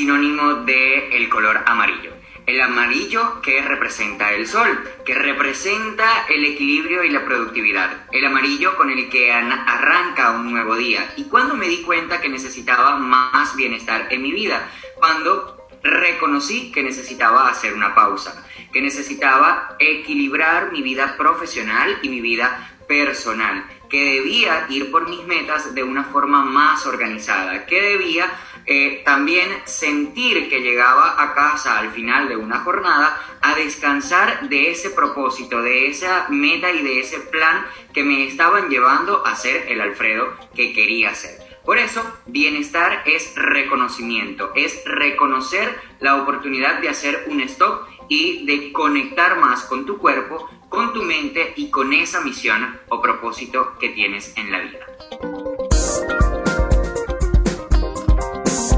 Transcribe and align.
sinónimo 0.00 0.54
del 0.64 1.12
el 1.12 1.28
color 1.28 1.60
amarillo. 1.66 2.12
El 2.46 2.58
amarillo 2.62 3.42
que 3.42 3.60
representa 3.60 4.32
el 4.32 4.46
sol, 4.46 4.82
que 5.04 5.14
representa 5.14 6.24
el 6.26 6.42
equilibrio 6.42 7.04
y 7.04 7.10
la 7.10 7.26
productividad. 7.26 8.06
El 8.10 8.24
amarillo 8.24 8.78
con 8.78 8.88
el 8.88 9.10
que 9.10 9.30
arranca 9.30 10.30
un 10.30 10.50
nuevo 10.50 10.74
día. 10.74 11.12
Y 11.18 11.24
cuando 11.24 11.54
me 11.54 11.68
di 11.68 11.82
cuenta 11.82 12.18
que 12.18 12.30
necesitaba 12.30 12.96
más 12.96 13.54
bienestar 13.56 14.06
en 14.08 14.22
mi 14.22 14.32
vida, 14.32 14.70
cuando 14.94 15.68
reconocí 15.82 16.72
que 16.72 16.82
necesitaba 16.82 17.50
hacer 17.50 17.74
una 17.74 17.94
pausa, 17.94 18.46
que 18.72 18.80
necesitaba 18.80 19.76
equilibrar 19.78 20.72
mi 20.72 20.80
vida 20.80 21.14
profesional 21.18 21.98
y 22.00 22.08
mi 22.08 22.22
vida 22.22 22.74
personal, 22.88 23.66
que 23.90 24.02
debía 24.02 24.66
ir 24.70 24.90
por 24.90 25.10
mis 25.10 25.24
metas 25.26 25.74
de 25.74 25.82
una 25.82 26.04
forma 26.04 26.42
más 26.42 26.86
organizada, 26.86 27.66
que 27.66 27.82
debía 27.82 28.32
eh, 28.66 29.02
también 29.04 29.48
sentir 29.64 30.48
que 30.48 30.60
llegaba 30.60 31.22
a 31.22 31.34
casa 31.34 31.78
al 31.78 31.90
final 31.90 32.28
de 32.28 32.36
una 32.36 32.60
jornada 32.60 33.20
a 33.40 33.54
descansar 33.54 34.48
de 34.48 34.70
ese 34.70 34.90
propósito, 34.90 35.62
de 35.62 35.88
esa 35.88 36.26
meta 36.28 36.70
y 36.70 36.82
de 36.82 37.00
ese 37.00 37.20
plan 37.20 37.66
que 37.92 38.02
me 38.02 38.26
estaban 38.26 38.68
llevando 38.68 39.26
a 39.26 39.34
ser 39.34 39.66
el 39.68 39.80
Alfredo 39.80 40.36
que 40.54 40.72
quería 40.72 41.14
ser. 41.14 41.50
Por 41.64 41.78
eso, 41.78 42.02
bienestar 42.26 43.02
es 43.06 43.34
reconocimiento, 43.36 44.52
es 44.54 44.82
reconocer 44.86 45.78
la 46.00 46.16
oportunidad 46.16 46.80
de 46.80 46.88
hacer 46.88 47.26
un 47.28 47.40
stop 47.42 47.86
y 48.08 48.44
de 48.44 48.72
conectar 48.72 49.38
más 49.38 49.64
con 49.64 49.86
tu 49.86 49.98
cuerpo, 49.98 50.48
con 50.68 50.92
tu 50.92 51.02
mente 51.02 51.52
y 51.56 51.70
con 51.70 51.92
esa 51.92 52.22
misión 52.22 52.80
o 52.88 53.00
propósito 53.00 53.76
que 53.78 53.90
tienes 53.90 54.36
en 54.36 54.50
la 54.50 54.60
vida. 54.60 54.86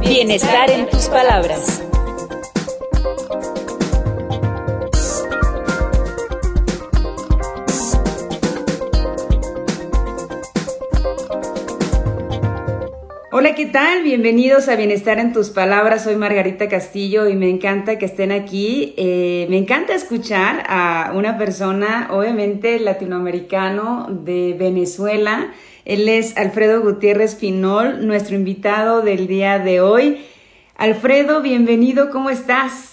Bienestar 0.05 0.69
en 0.71 0.89
tus 0.91 1.07
palabras. 1.07 1.83
Hola, 13.31 13.55
¿qué 13.55 13.67
tal? 13.67 14.03
Bienvenidos 14.03 14.69
a 14.69 14.77
Bienestar 14.77 15.19
en 15.19 15.33
tus 15.33 15.51
Palabras. 15.51 16.05
Soy 16.05 16.17
Margarita 16.17 16.69
Castillo 16.69 17.29
y 17.29 17.35
me 17.35 17.49
encanta 17.49 17.97
que 17.97 18.07
estén 18.07 18.31
aquí. 18.31 18.95
Eh, 18.97 19.47
me 19.51 19.57
encanta 19.57 19.95
escuchar 19.95 20.65
a 20.69 21.13
una 21.15 21.39
persona, 21.39 22.09
obviamente 22.11 22.79
latinoamericano 22.79 24.07
de 24.11 24.55
Venezuela. 24.59 25.53
Él 25.85 26.09
es 26.09 26.37
Alfredo 26.37 26.81
Gutiérrez 26.81 27.35
Pinol, 27.35 28.07
nuestro 28.07 28.37
invitado 28.37 29.03
del 29.03 29.27
día 29.27 29.59
de 29.59 29.81
hoy. 29.81 30.25
Alfredo, 30.77 31.43
bienvenido, 31.43 32.11
¿cómo 32.11 32.31
estás? 32.31 32.93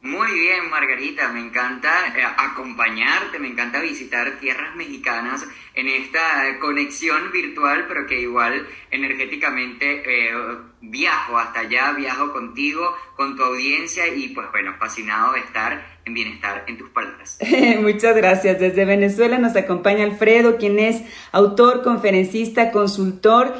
Muy 0.00 0.32
bien, 0.32 0.68
Margarita, 0.68 1.28
me 1.28 1.40
encanta 1.40 2.08
eh, 2.16 2.24
acompañarte, 2.36 3.38
me 3.38 3.48
encanta 3.48 3.80
visitar 3.80 4.38
tierras 4.40 4.74
mexicanas 4.74 5.46
en 5.74 5.88
esta 5.88 6.58
conexión 6.60 7.30
virtual, 7.30 7.86
pero 7.86 8.06
que 8.06 8.20
igual 8.20 8.66
energéticamente 8.90 10.02
eh, 10.04 10.34
viajo 10.80 11.38
hasta 11.38 11.60
allá, 11.60 11.92
viajo 11.92 12.32
contigo, 12.32 12.96
con 13.16 13.36
tu 13.36 13.44
audiencia 13.44 14.08
y 14.08 14.28
pues 14.28 14.50
bueno, 14.50 14.74
fascinado 14.78 15.34
de 15.34 15.40
estar 15.40 15.91
en 16.04 16.14
bienestar 16.14 16.64
en 16.66 16.78
tus 16.78 16.90
palabras. 16.90 17.38
Muchas 17.80 18.16
gracias. 18.16 18.58
Desde 18.58 18.84
Venezuela 18.84 19.38
nos 19.38 19.56
acompaña 19.56 20.04
Alfredo, 20.04 20.56
quien 20.56 20.78
es 20.78 21.02
autor, 21.32 21.82
conferencista, 21.82 22.70
consultor 22.70 23.54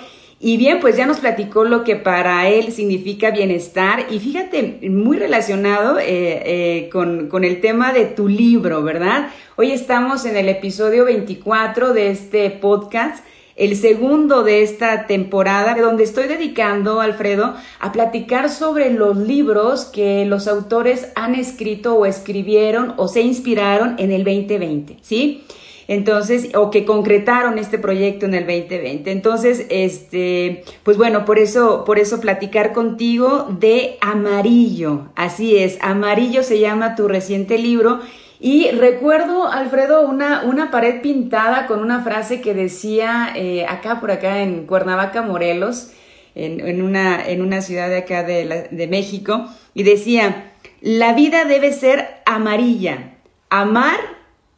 y 0.44 0.56
bien, 0.56 0.80
pues 0.80 0.96
ya 0.96 1.06
nos 1.06 1.20
platicó 1.20 1.62
lo 1.62 1.84
que 1.84 1.94
para 1.94 2.48
él 2.48 2.72
significa 2.72 3.30
bienestar 3.30 4.06
y 4.10 4.18
fíjate, 4.18 4.80
muy 4.90 5.16
relacionado 5.16 6.00
eh, 6.00 6.06
eh, 6.08 6.88
con, 6.90 7.28
con, 7.28 7.44
el 7.44 7.60
tema 7.60 7.92
de 7.92 8.06
tu 8.06 8.26
libro, 8.26 8.82
¿verdad? 8.82 9.30
Hoy 9.54 9.70
estamos 9.70 10.24
en 10.24 10.36
el 10.36 10.48
episodio 10.48 11.04
24 11.04 11.92
de 11.94 12.10
este 12.10 12.50
podcast, 12.50 13.24
el 13.56 13.76
segundo 13.76 14.42
de 14.42 14.62
esta 14.62 15.06
temporada, 15.06 15.74
donde 15.74 16.04
estoy 16.04 16.28
dedicando, 16.28 17.00
Alfredo, 17.00 17.54
a 17.80 17.92
platicar 17.92 18.50
sobre 18.50 18.90
los 18.90 19.16
libros 19.16 19.84
que 19.84 20.24
los 20.24 20.48
autores 20.48 21.12
han 21.14 21.34
escrito 21.34 21.94
o 21.94 22.06
escribieron 22.06 22.94
o 22.96 23.08
se 23.08 23.22
inspiraron 23.22 23.96
en 23.98 24.12
el 24.12 24.24
2020, 24.24 24.98
¿sí? 25.02 25.44
Entonces, 25.88 26.54
o 26.54 26.70
que 26.70 26.84
concretaron 26.84 27.58
este 27.58 27.78
proyecto 27.78 28.26
en 28.26 28.34
el 28.34 28.46
2020. 28.46 29.10
Entonces, 29.10 29.66
este, 29.68 30.64
pues 30.84 30.96
bueno, 30.96 31.24
por 31.24 31.38
eso, 31.38 31.84
por 31.84 31.98
eso 31.98 32.20
platicar 32.20 32.72
contigo 32.72 33.48
de 33.58 33.98
Amarillo. 34.00 35.08
Así 35.16 35.58
es, 35.58 35.78
Amarillo 35.80 36.42
se 36.42 36.60
llama 36.60 36.94
tu 36.94 37.08
reciente 37.08 37.58
libro. 37.58 38.00
Y 38.44 38.72
recuerdo, 38.72 39.46
Alfredo, 39.46 40.04
una, 40.04 40.42
una 40.42 40.72
pared 40.72 41.00
pintada 41.00 41.68
con 41.68 41.78
una 41.78 42.02
frase 42.02 42.40
que 42.40 42.54
decía 42.54 43.32
eh, 43.36 43.64
acá 43.68 44.00
por 44.00 44.10
acá 44.10 44.42
en 44.42 44.66
Cuernavaca, 44.66 45.22
Morelos, 45.22 45.92
en, 46.34 46.82
una, 46.82 47.24
en 47.24 47.40
una 47.40 47.62
ciudad 47.62 47.88
de 47.88 47.98
acá 47.98 48.24
de, 48.24 48.66
de 48.68 48.86
México, 48.88 49.46
y 49.74 49.84
decía, 49.84 50.54
la 50.80 51.12
vida 51.12 51.44
debe 51.44 51.72
ser 51.72 52.20
amarilla, 52.26 53.14
amar 53.48 54.00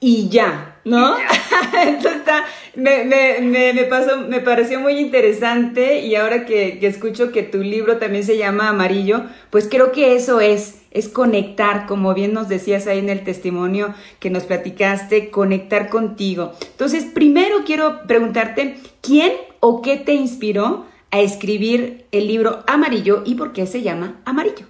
y 0.01 0.31
ya. 0.31 0.75
¿no? 0.85 1.17
Entonces 1.87 2.21
está, 2.21 2.45
me, 2.75 3.05
me, 3.05 3.73
me, 3.73 3.85
pasó, 3.85 4.19
me 4.19 4.41
pareció 4.41 4.81
muy 4.81 4.99
interesante 4.99 6.01
y 6.01 6.15
ahora 6.15 6.45
que, 6.45 6.79
que, 6.79 6.87
escucho 6.87 7.33
que 7.33 7.43
tu 7.43 7.59
libro 7.59 7.97
también 7.97 8.25
se 8.25 8.37
llama 8.37 8.69
Amarillo, 8.69 9.25
pues 9.51 9.69
creo 9.69 9.93
que 9.93 10.15
eso 10.15 10.41
es, 10.41 10.83
es 10.95 11.09
conectar, 11.09 11.87
como 11.87 12.15
bien 12.15 12.33
nos 12.33 12.49
decías 12.49 12.87
ahí 12.87 13.01
en 13.01 13.11
el 13.11 13.25
testimonio 13.25 13.95
que 14.21 14.31
nos 14.31 14.45
platicaste, 14.45 15.31
conectar 15.31 15.91
contigo. 15.91 16.55
Entonces, 16.63 17.05
primero 17.05 17.65
quiero 17.67 18.07
preguntarte, 18.07 18.79
¿quién 19.03 19.33
o 19.61 19.83
qué 19.83 19.97
te 19.99 20.15
inspiró 20.15 20.87
a 21.11 21.21
escribir 21.21 22.07
el 22.13 22.29
libro 22.29 22.65
Amarillo 22.67 23.23
y 23.27 23.35
por 23.35 23.53
qué 23.53 23.67
se 23.67 23.83
llama 23.83 24.21
Amarillo? 24.25 24.67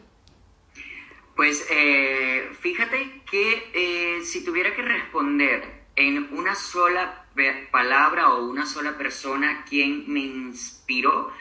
Pues 1.36 1.66
eh, 1.70 2.48
fíjate 2.60 3.22
que 3.30 3.70
eh, 3.74 4.24
si 4.24 4.44
tuviera 4.44 4.74
que 4.74 4.82
responder 4.82 5.84
en 5.96 6.28
una 6.32 6.54
sola 6.54 7.26
palabra 7.70 8.32
o 8.32 8.46
una 8.48 8.66
sola 8.66 8.96
persona 8.96 9.64
quien 9.68 10.04
me 10.06 10.20
inspiró, 10.20 11.32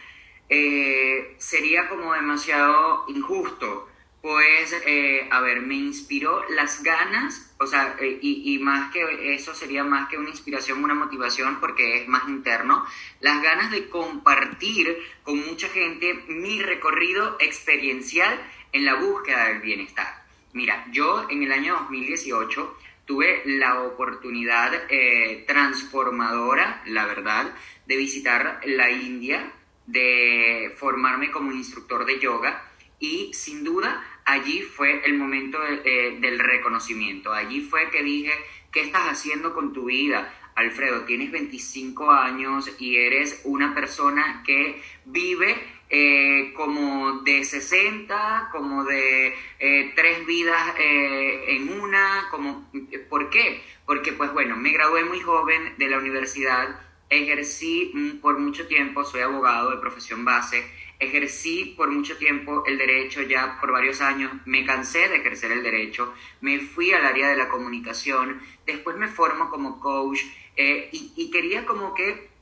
eh, 0.50 1.36
sería 1.38 1.88
como 1.88 2.14
demasiado 2.14 3.06
injusto. 3.08 3.88
Pues, 4.24 4.74
eh, 4.86 5.28
a 5.32 5.42
ver, 5.42 5.60
me 5.60 5.76
inspiró 5.76 6.46
las 6.48 6.82
ganas, 6.82 7.54
o 7.60 7.68
sea, 7.68 7.98
eh, 8.00 8.20
y, 8.22 8.58
más 8.60 8.90
que 8.94 9.36
eso 9.36 9.54
sería 9.54 9.84
más 9.84 10.08
que 10.08 10.18
una 10.18 10.30
inspiración, 10.30 10.82
una 10.82 10.94
motivación, 10.94 11.60
porque 11.60 11.98
es 11.98 12.08
más 12.08 12.30
interno, 12.30 12.86
las 13.20 13.44
ganas 13.44 13.70
de 13.70 13.90
compartir 13.90 14.98
con 15.24 15.46
mucha 15.46 15.68
gente 15.68 16.14
mi 16.30 16.62
recorrido 16.62 17.36
experiencial 17.42 18.40
en 18.72 18.86
la 18.86 18.94
búsqueda 18.94 19.50
del 19.50 19.60
bienestar. 19.60 20.24
Mira, 20.54 20.86
yo 20.90 21.28
en 21.30 21.44
el 21.44 21.52
año 21.52 21.74
2018 21.82 22.78
tuve 23.04 23.42
la 23.44 23.82
oportunidad 23.82 24.86
eh, 24.88 25.44
transformadora, 25.46 26.82
la 26.86 27.06
verdad, 27.08 27.54
de 27.86 27.98
visitar 27.98 28.62
la 28.64 28.90
India, 28.90 29.52
de 29.86 30.74
formarme 30.78 31.30
como 31.30 31.52
instructor 31.52 32.06
de 32.06 32.20
yoga 32.22 32.70
y 33.04 33.34
sin 33.34 33.66
duda 33.66 34.02
allí 34.24 34.62
fue 34.62 35.02
el 35.06 35.16
momento 35.16 35.60
eh, 35.68 36.18
del 36.22 36.40
reconocimiento. 36.40 37.34
Allí 37.34 37.60
fue 37.60 37.90
que 37.90 38.02
dije, 38.02 38.32
¿qué 38.72 38.80
estás 38.80 39.10
haciendo 39.10 39.54
con 39.54 39.74
tu 39.74 39.86
vida? 39.86 40.34
Alfredo, 40.56 41.02
tienes 41.02 41.30
25 41.30 42.10
años 42.12 42.72
y 42.80 42.96
eres 42.96 43.42
una 43.44 43.76
persona 43.76 44.42
que 44.46 44.82
vive 45.04 45.54
eh, 45.90 46.54
como 46.56 47.20
de 47.24 47.44
60, 47.44 48.50
como 48.54 48.86
de 48.86 49.36
eh, 49.60 49.92
tres 49.98 50.26
vidas 50.26 50.74
en 50.80 51.82
una, 51.82 52.28
como, 52.32 52.72
¿por 53.10 53.30
qué? 53.30 53.62
Porque 53.86 54.14
pues 54.14 54.32
bueno, 54.32 54.56
me 54.56 54.72
gradué 54.72 55.04
muy 55.04 55.20
joven 55.20 55.74
de 55.78 55.90
la 55.90 55.98
universidad, 55.98 56.80
ejercí 57.10 58.20
por 58.22 58.40
mucho 58.40 58.66
tiempo, 58.66 59.04
soy 59.04 59.22
abogado 59.22 59.72
de 59.72 59.78
profesión 59.78 60.24
base, 60.24 60.64
ejercí 61.04 61.74
por 61.78 61.92
mucho 61.92 62.18
tiempo 62.18 62.64
el 62.66 62.78
derecho 62.78 63.22
ya 63.22 63.60
por 63.60 63.72
varios 63.72 64.02
años, 64.02 64.32
me 64.46 64.66
cansé 64.66 65.10
de 65.10 65.18
ejercer 65.18 65.52
el 65.52 65.64
derecho, 65.64 66.14
me 66.42 66.60
fui 66.60 66.92
al 66.92 67.06
área 67.06 67.30
de 67.30 67.38
la 67.38 67.50
comunicación, 67.50 68.42
después 68.66 68.98
me 68.98 69.08
formo 69.08 69.50
como 69.50 69.80
coach 69.80 70.20
y, 70.56 71.14
y 71.16 71.32
quería 71.32 71.66
como 71.66 71.94
que 71.94 72.34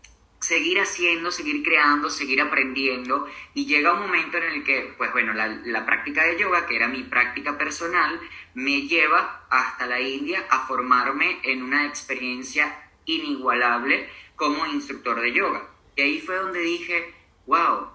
seguir 0.42 0.80
haciendo, 0.80 1.32
seguir 1.32 1.64
creando, 1.64 2.10
seguir 2.10 2.42
aprendiendo 2.42 3.28
y 3.54 3.68
llega 3.68 3.94
un 3.94 4.02
momento 4.02 4.38
en 4.38 4.44
el 4.46 4.64
que, 4.64 4.94
pues 4.98 5.12
bueno, 5.12 5.34
la, 5.34 5.86
práctica 5.86 6.24
de 6.24 6.38
yoga, 6.38 6.66
que 6.66 6.76
era 6.76 6.88
mi 6.88 7.04
práctica 7.04 7.58
personal, 7.58 8.20
me 8.56 8.88
lleva 8.88 9.46
hasta 9.50 9.86
la 9.86 10.02
India 10.02 10.44
a 10.50 10.66
formarme 10.66 11.40
en 11.44 11.62
una 11.62 11.86
experiencia 11.86 12.90
inigualable 13.06 14.10
como 14.36 14.66
instructor 14.66 15.22
de 15.22 15.32
yoga. 15.32 15.70
Y 15.96 16.02
ahí 16.02 16.20
fue 16.20 16.36
donde 16.36 16.60
dije, 16.60 17.14
wow, 17.46 17.88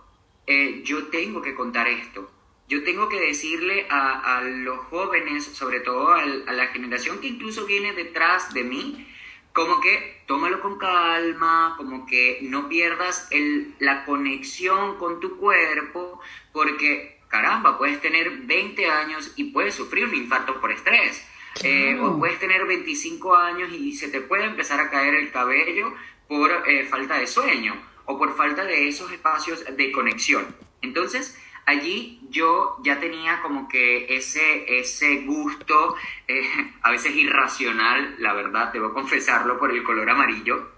eh, 0.46 0.82
yo 0.84 1.08
tengo 1.08 1.43
que 1.43 1.54
contar 1.54 1.88
esto. 1.88 2.31
yo 2.69 2.82
tengo 2.82 3.08
que 3.08 3.20
decirle 3.20 3.87
a, 3.90 4.40
los 4.43 4.78
jóvenes, 4.87 5.44
sobre 5.44 5.81
todo 5.81 6.12
a, 6.12 6.26
la 6.26 6.66
generación 6.69 7.20
que 7.20 7.28
incluso 7.28 7.64
viene 7.64 7.93
detrás 7.93 8.52
de 8.54 8.64
mí, 8.64 9.06
como 9.52 9.81
que 9.81 10.22
tómalo 10.26 10.60
con 10.60 10.76
calma, 10.76 11.75
como 11.76 12.06
que 12.06 12.40
no 12.43 12.69
pierdas 12.69 13.28
el, 13.31 13.75
la 13.78 14.04
conexión 14.04 14.98
con 14.98 15.20
tu 15.20 15.37
cuerpo, 15.37 16.20
porque 16.52 17.20
caramba, 17.28 17.78
puedes 17.78 18.00
tener 18.00 18.31
20 18.31 18.87
años 18.87 19.32
y 19.37 19.44
puedes 19.44 19.75
sufrir 19.75 20.04
un 20.04 20.14
infarto 20.14 20.60
por 20.60 20.72
estrés. 20.72 21.25
Eh, 21.62 21.99
o 22.00 22.19
puedes 22.19 22.38
tener 22.38 22.66
25 22.66 23.34
años 23.34 23.72
y 23.72 23.94
se 23.96 24.08
te 24.08 24.20
puede 24.20 24.44
empezar 24.44 24.78
a 24.78 24.90
caer 24.90 25.14
el 25.14 25.31
cabello 25.31 25.94
por 26.28 26.50
eh, 26.66 26.84
falta 26.84 27.19
de 27.19 27.26
sueño 27.26 27.75
o 28.06 28.18
por 28.18 28.36
falta 28.36 28.64
de 28.64 28.88
esos 28.88 29.10
espacios 29.12 29.64
de 29.76 29.92
conexión. 29.92 30.46
Entonces, 30.82 31.38
allí 31.66 32.20
yo 32.30 32.78
ya 32.82 32.98
tenía 33.00 33.42
como 33.42 33.68
que 33.68 34.16
ese, 34.16 34.78
ese 34.78 35.22
gusto, 35.22 35.96
eh, 36.28 36.48
a 36.82 36.90
veces 36.90 37.14
irracional, 37.14 38.16
la 38.18 38.32
verdad, 38.32 38.72
debo 38.72 38.94
confesarlo 38.94 39.58
por 39.58 39.72
el 39.72 39.82
color 39.82 40.08
amarillo, 40.08 40.70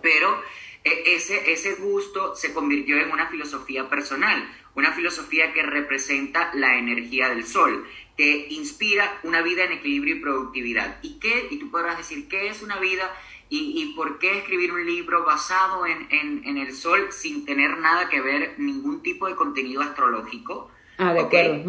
pero 0.00 0.42
eh, 0.84 1.02
ese, 1.06 1.52
ese 1.52 1.74
gusto 1.74 2.34
se 2.34 2.52
convirtió 2.52 2.96
en 2.96 3.10
una 3.10 3.26
filosofía 3.26 3.88
personal, 3.88 4.48
una 4.74 4.92
filosofía 4.92 5.52
que 5.52 5.62
representa 5.62 6.50
la 6.54 6.78
energía 6.78 7.28
del 7.28 7.44
sol, 7.44 7.86
que 8.16 8.46
inspira 8.50 9.20
una 9.22 9.42
vida 9.42 9.64
en 9.64 9.72
equilibrio 9.72 10.16
y 10.16 10.20
productividad. 10.20 10.98
¿Y 11.02 11.18
qué? 11.18 11.48
Y 11.50 11.58
tú 11.58 11.70
podrás 11.70 11.98
decir, 11.98 12.28
¿qué 12.28 12.48
es 12.48 12.62
una 12.62 12.78
vida? 12.78 13.10
¿Y, 13.54 13.92
por 13.94 14.18
qué 14.18 14.38
escribir 14.38 14.72
un 14.72 14.86
libro 14.86 15.26
basado 15.26 15.84
en, 15.84 16.56
el 16.56 16.72
sol 16.72 17.08
sin 17.10 17.44
tener 17.44 17.76
nada 17.76 18.08
que 18.08 18.22
ver, 18.22 18.54
ningún 18.56 19.02
tipo 19.02 19.26
de 19.28 19.36
contenido 19.36 19.82
astrológico? 19.82 20.70
Ah, 20.96 21.12
de 21.12 21.20
acuerdo. 21.20 21.62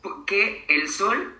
Porque 0.00 0.64
el 0.68 0.88
sol 0.88 1.34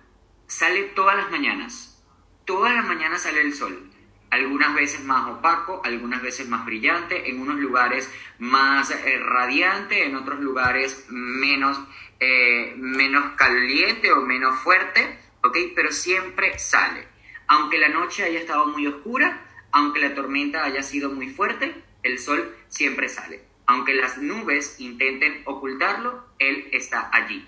sale 0.48 0.82
todas 0.96 1.14
las 1.14 1.30
mañanas. 1.30 2.02
Todas 2.44 2.74
las 2.74 2.84
mañanas 2.88 3.22
sale 3.22 3.40
el 3.40 3.54
sol. 3.54 3.88
Algunas 4.30 4.74
veces 4.74 5.04
más 5.04 5.30
opaco, 5.30 5.80
algunas 5.84 6.22
veces 6.22 6.48
más 6.48 6.66
brillante, 6.66 7.30
en 7.30 7.40
unos 7.40 7.60
lugares 7.60 8.12
más 8.40 8.90
eh, 8.90 9.18
radiante, 9.20 10.06
en 10.06 10.16
otros 10.16 10.40
lugares 10.40 11.06
menos, 11.08 11.78
eh, 12.18 12.74
menos 12.78 13.36
caliente 13.36 14.10
o 14.10 14.22
menos 14.22 14.58
fuerte, 14.58 15.20
¿ok? 15.44 15.56
Pero 15.76 15.92
siempre 15.92 16.58
sale. 16.58 17.14
Aunque 17.48 17.78
la 17.78 17.88
noche 17.88 18.24
haya 18.24 18.40
estado 18.40 18.66
muy 18.66 18.86
oscura, 18.86 19.42
aunque 19.72 20.00
la 20.00 20.14
tormenta 20.14 20.64
haya 20.64 20.82
sido 20.82 21.10
muy 21.10 21.28
fuerte, 21.28 21.74
el 22.02 22.18
sol 22.18 22.56
siempre 22.68 23.08
sale. 23.08 23.42
Aunque 23.66 23.94
las 23.94 24.18
nubes 24.18 24.80
intenten 24.80 25.42
ocultarlo, 25.44 26.24
él 26.38 26.68
está 26.72 27.10
allí. 27.12 27.46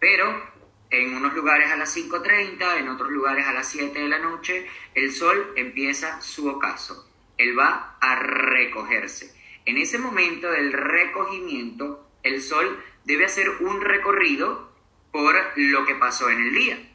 Pero 0.00 0.54
en 0.90 1.14
unos 1.14 1.34
lugares 1.34 1.70
a 1.70 1.76
las 1.76 1.96
5.30, 1.96 2.78
en 2.78 2.88
otros 2.88 3.10
lugares 3.10 3.46
a 3.46 3.52
las 3.52 3.68
7 3.68 3.98
de 3.98 4.08
la 4.08 4.18
noche, 4.18 4.66
el 4.94 5.12
sol 5.12 5.52
empieza 5.56 6.20
su 6.20 6.48
ocaso. 6.48 7.10
Él 7.36 7.58
va 7.58 7.96
a 8.00 8.16
recogerse. 8.16 9.34
En 9.66 9.76
ese 9.78 9.98
momento 9.98 10.50
del 10.50 10.72
recogimiento, 10.72 12.08
el 12.22 12.42
sol 12.42 12.82
debe 13.04 13.24
hacer 13.24 13.48
un 13.60 13.80
recorrido 13.80 14.72
por 15.12 15.34
lo 15.56 15.84
que 15.84 15.94
pasó 15.94 16.30
en 16.30 16.42
el 16.42 16.54
día. 16.54 16.93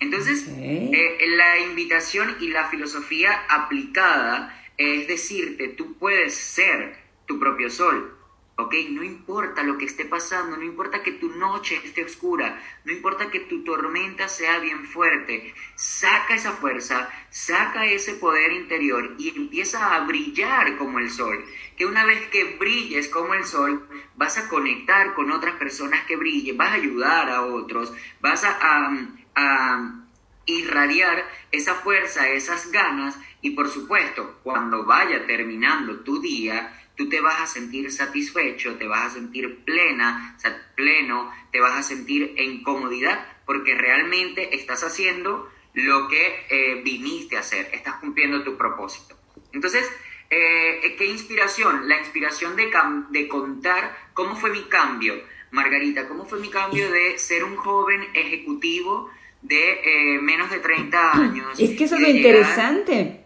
Entonces, 0.00 0.46
eh, 0.48 1.18
la 1.36 1.58
invitación 1.58 2.36
y 2.40 2.48
la 2.48 2.68
filosofía 2.68 3.44
aplicada 3.48 4.56
es 4.80 5.06
decirte, 5.06 5.68
tú 5.68 5.98
puedes 5.98 6.34
ser 6.34 6.96
tu 7.26 7.38
propio 7.38 7.68
sol, 7.68 8.16
¿ok? 8.56 8.74
No 8.88 9.02
importa 9.02 9.62
lo 9.62 9.76
que 9.76 9.84
esté 9.84 10.06
pasando, 10.06 10.56
no 10.56 10.62
importa 10.62 11.02
que 11.02 11.12
tu 11.12 11.28
noche 11.36 11.78
esté 11.84 12.02
oscura, 12.02 12.58
no 12.86 12.92
importa 12.92 13.30
que 13.30 13.40
tu 13.40 13.62
tormenta 13.62 14.26
sea 14.28 14.58
bien 14.58 14.86
fuerte, 14.86 15.52
saca 15.74 16.34
esa 16.34 16.52
fuerza, 16.52 17.10
saca 17.28 17.84
ese 17.84 18.14
poder 18.14 18.52
interior 18.52 19.16
y 19.18 19.36
empieza 19.36 19.94
a 19.94 20.06
brillar 20.06 20.78
como 20.78 20.98
el 20.98 21.10
sol. 21.10 21.44
Que 21.76 21.84
una 21.84 22.06
vez 22.06 22.28
que 22.28 22.56
brilles 22.58 23.08
como 23.08 23.34
el 23.34 23.44
sol, 23.44 23.86
vas 24.16 24.38
a 24.38 24.48
conectar 24.48 25.12
con 25.12 25.30
otras 25.30 25.56
personas 25.56 26.06
que 26.06 26.16
brillen, 26.16 26.56
vas 26.56 26.70
a 26.70 26.74
ayudar 26.74 27.28
a 27.28 27.42
otros, 27.42 27.92
vas 28.22 28.44
a 28.44 28.96
a 29.40 30.06
irradiar 30.46 31.24
esa 31.52 31.74
fuerza, 31.74 32.28
esas 32.28 32.70
ganas 32.70 33.18
y 33.42 33.50
por 33.50 33.68
supuesto, 33.68 34.40
cuando 34.42 34.84
vaya 34.84 35.26
terminando 35.26 36.00
tu 36.00 36.20
día, 36.20 36.76
tú 36.96 37.08
te 37.08 37.20
vas 37.20 37.40
a 37.40 37.46
sentir 37.46 37.90
satisfecho, 37.90 38.76
te 38.76 38.86
vas 38.86 39.06
a 39.06 39.14
sentir 39.14 39.64
plena, 39.64 40.36
pleno, 40.74 41.32
te 41.50 41.60
vas 41.60 41.78
a 41.78 41.82
sentir 41.82 42.34
en 42.36 42.62
comodidad 42.62 43.26
porque 43.46 43.74
realmente 43.74 44.54
estás 44.54 44.84
haciendo 44.84 45.50
lo 45.72 46.08
que 46.08 46.46
eh, 46.50 46.82
viniste 46.82 47.36
a 47.36 47.40
hacer, 47.40 47.70
estás 47.72 47.94
cumpliendo 47.96 48.42
tu 48.42 48.56
propósito. 48.56 49.16
Entonces, 49.52 49.90
eh, 50.28 50.94
¿qué 50.98 51.06
inspiración? 51.06 51.88
La 51.88 51.98
inspiración 51.98 52.56
de, 52.56 52.70
de 53.10 53.28
contar 53.28 53.96
cómo 54.14 54.36
fue 54.36 54.50
mi 54.50 54.64
cambio. 54.64 55.14
Margarita, 55.52 56.06
¿cómo 56.06 56.26
fue 56.26 56.38
mi 56.38 56.48
cambio 56.48 56.90
de 56.92 57.18
ser 57.18 57.42
un 57.44 57.56
joven 57.56 58.06
ejecutivo 58.14 59.10
de 59.42 59.72
eh, 59.72 60.20
menos 60.20 60.50
de 60.50 60.58
30 60.58 61.12
años. 61.14 61.46
Es 61.58 61.76
que 61.76 61.84
eso 61.84 61.96
es 61.96 62.00
lo 62.00 62.08
interesante. 62.08 63.20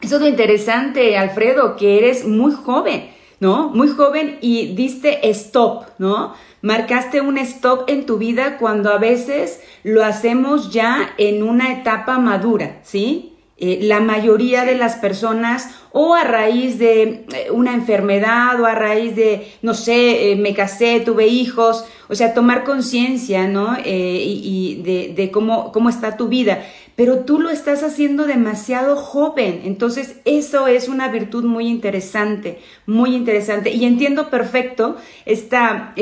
Eso 0.00 0.16
es 0.16 0.22
lo 0.22 0.28
interesante, 0.28 1.16
Alfredo, 1.16 1.76
que 1.76 1.98
eres 1.98 2.26
muy 2.26 2.52
joven, 2.52 3.10
¿no? 3.40 3.70
Muy 3.70 3.88
joven 3.88 4.38
y 4.42 4.74
diste 4.74 5.26
stop, 5.30 5.86
¿no? 5.98 6.34
Marcaste 6.60 7.20
un 7.20 7.38
stop 7.38 7.88
en 7.88 8.04
tu 8.04 8.18
vida 8.18 8.58
cuando 8.58 8.92
a 8.92 8.98
veces 8.98 9.62
lo 9.84 10.04
hacemos 10.04 10.70
ya 10.72 11.14
en 11.16 11.42
una 11.42 11.72
etapa 11.72 12.18
madura, 12.18 12.80
¿sí? 12.82 13.35
Eh, 13.58 13.78
la 13.84 14.00
mayoría 14.00 14.66
de 14.66 14.74
las 14.74 14.96
personas 14.96 15.70
o 15.92 16.14
a 16.14 16.24
raíz 16.24 16.78
de 16.78 17.24
eh, 17.32 17.50
una 17.50 17.72
enfermedad 17.72 18.60
o 18.60 18.66
a 18.66 18.74
raíz 18.74 19.16
de, 19.16 19.50
no 19.62 19.72
sé, 19.72 20.30
eh, 20.30 20.36
me 20.36 20.52
casé, 20.52 21.00
tuve 21.00 21.28
hijos, 21.28 21.86
o 22.10 22.14
sea, 22.14 22.34
tomar 22.34 22.64
conciencia, 22.64 23.48
¿no? 23.48 23.74
y, 23.82 24.82
de, 24.84 25.14
de, 25.16 25.30
cómo, 25.30 25.72
cómo 25.72 25.88
está 25.88 26.18
tu 26.18 26.28
vida. 26.28 26.66
Pero 26.96 27.20
tú 27.20 27.40
lo 27.40 27.48
estás 27.48 27.82
haciendo 27.82 28.26
demasiado 28.26 28.94
joven, 28.94 29.62
entonces 29.64 30.16
eso 30.26 30.66
es 30.66 30.88
una 30.88 31.08
virtud 31.08 31.44
muy 31.44 31.66
interesante, 31.66 32.58
muy 32.84 33.14
interesante. 33.14 33.70
Y 33.70 33.86
entiendo 33.86 34.28
perfecto 34.28 34.96
esta 35.24 35.94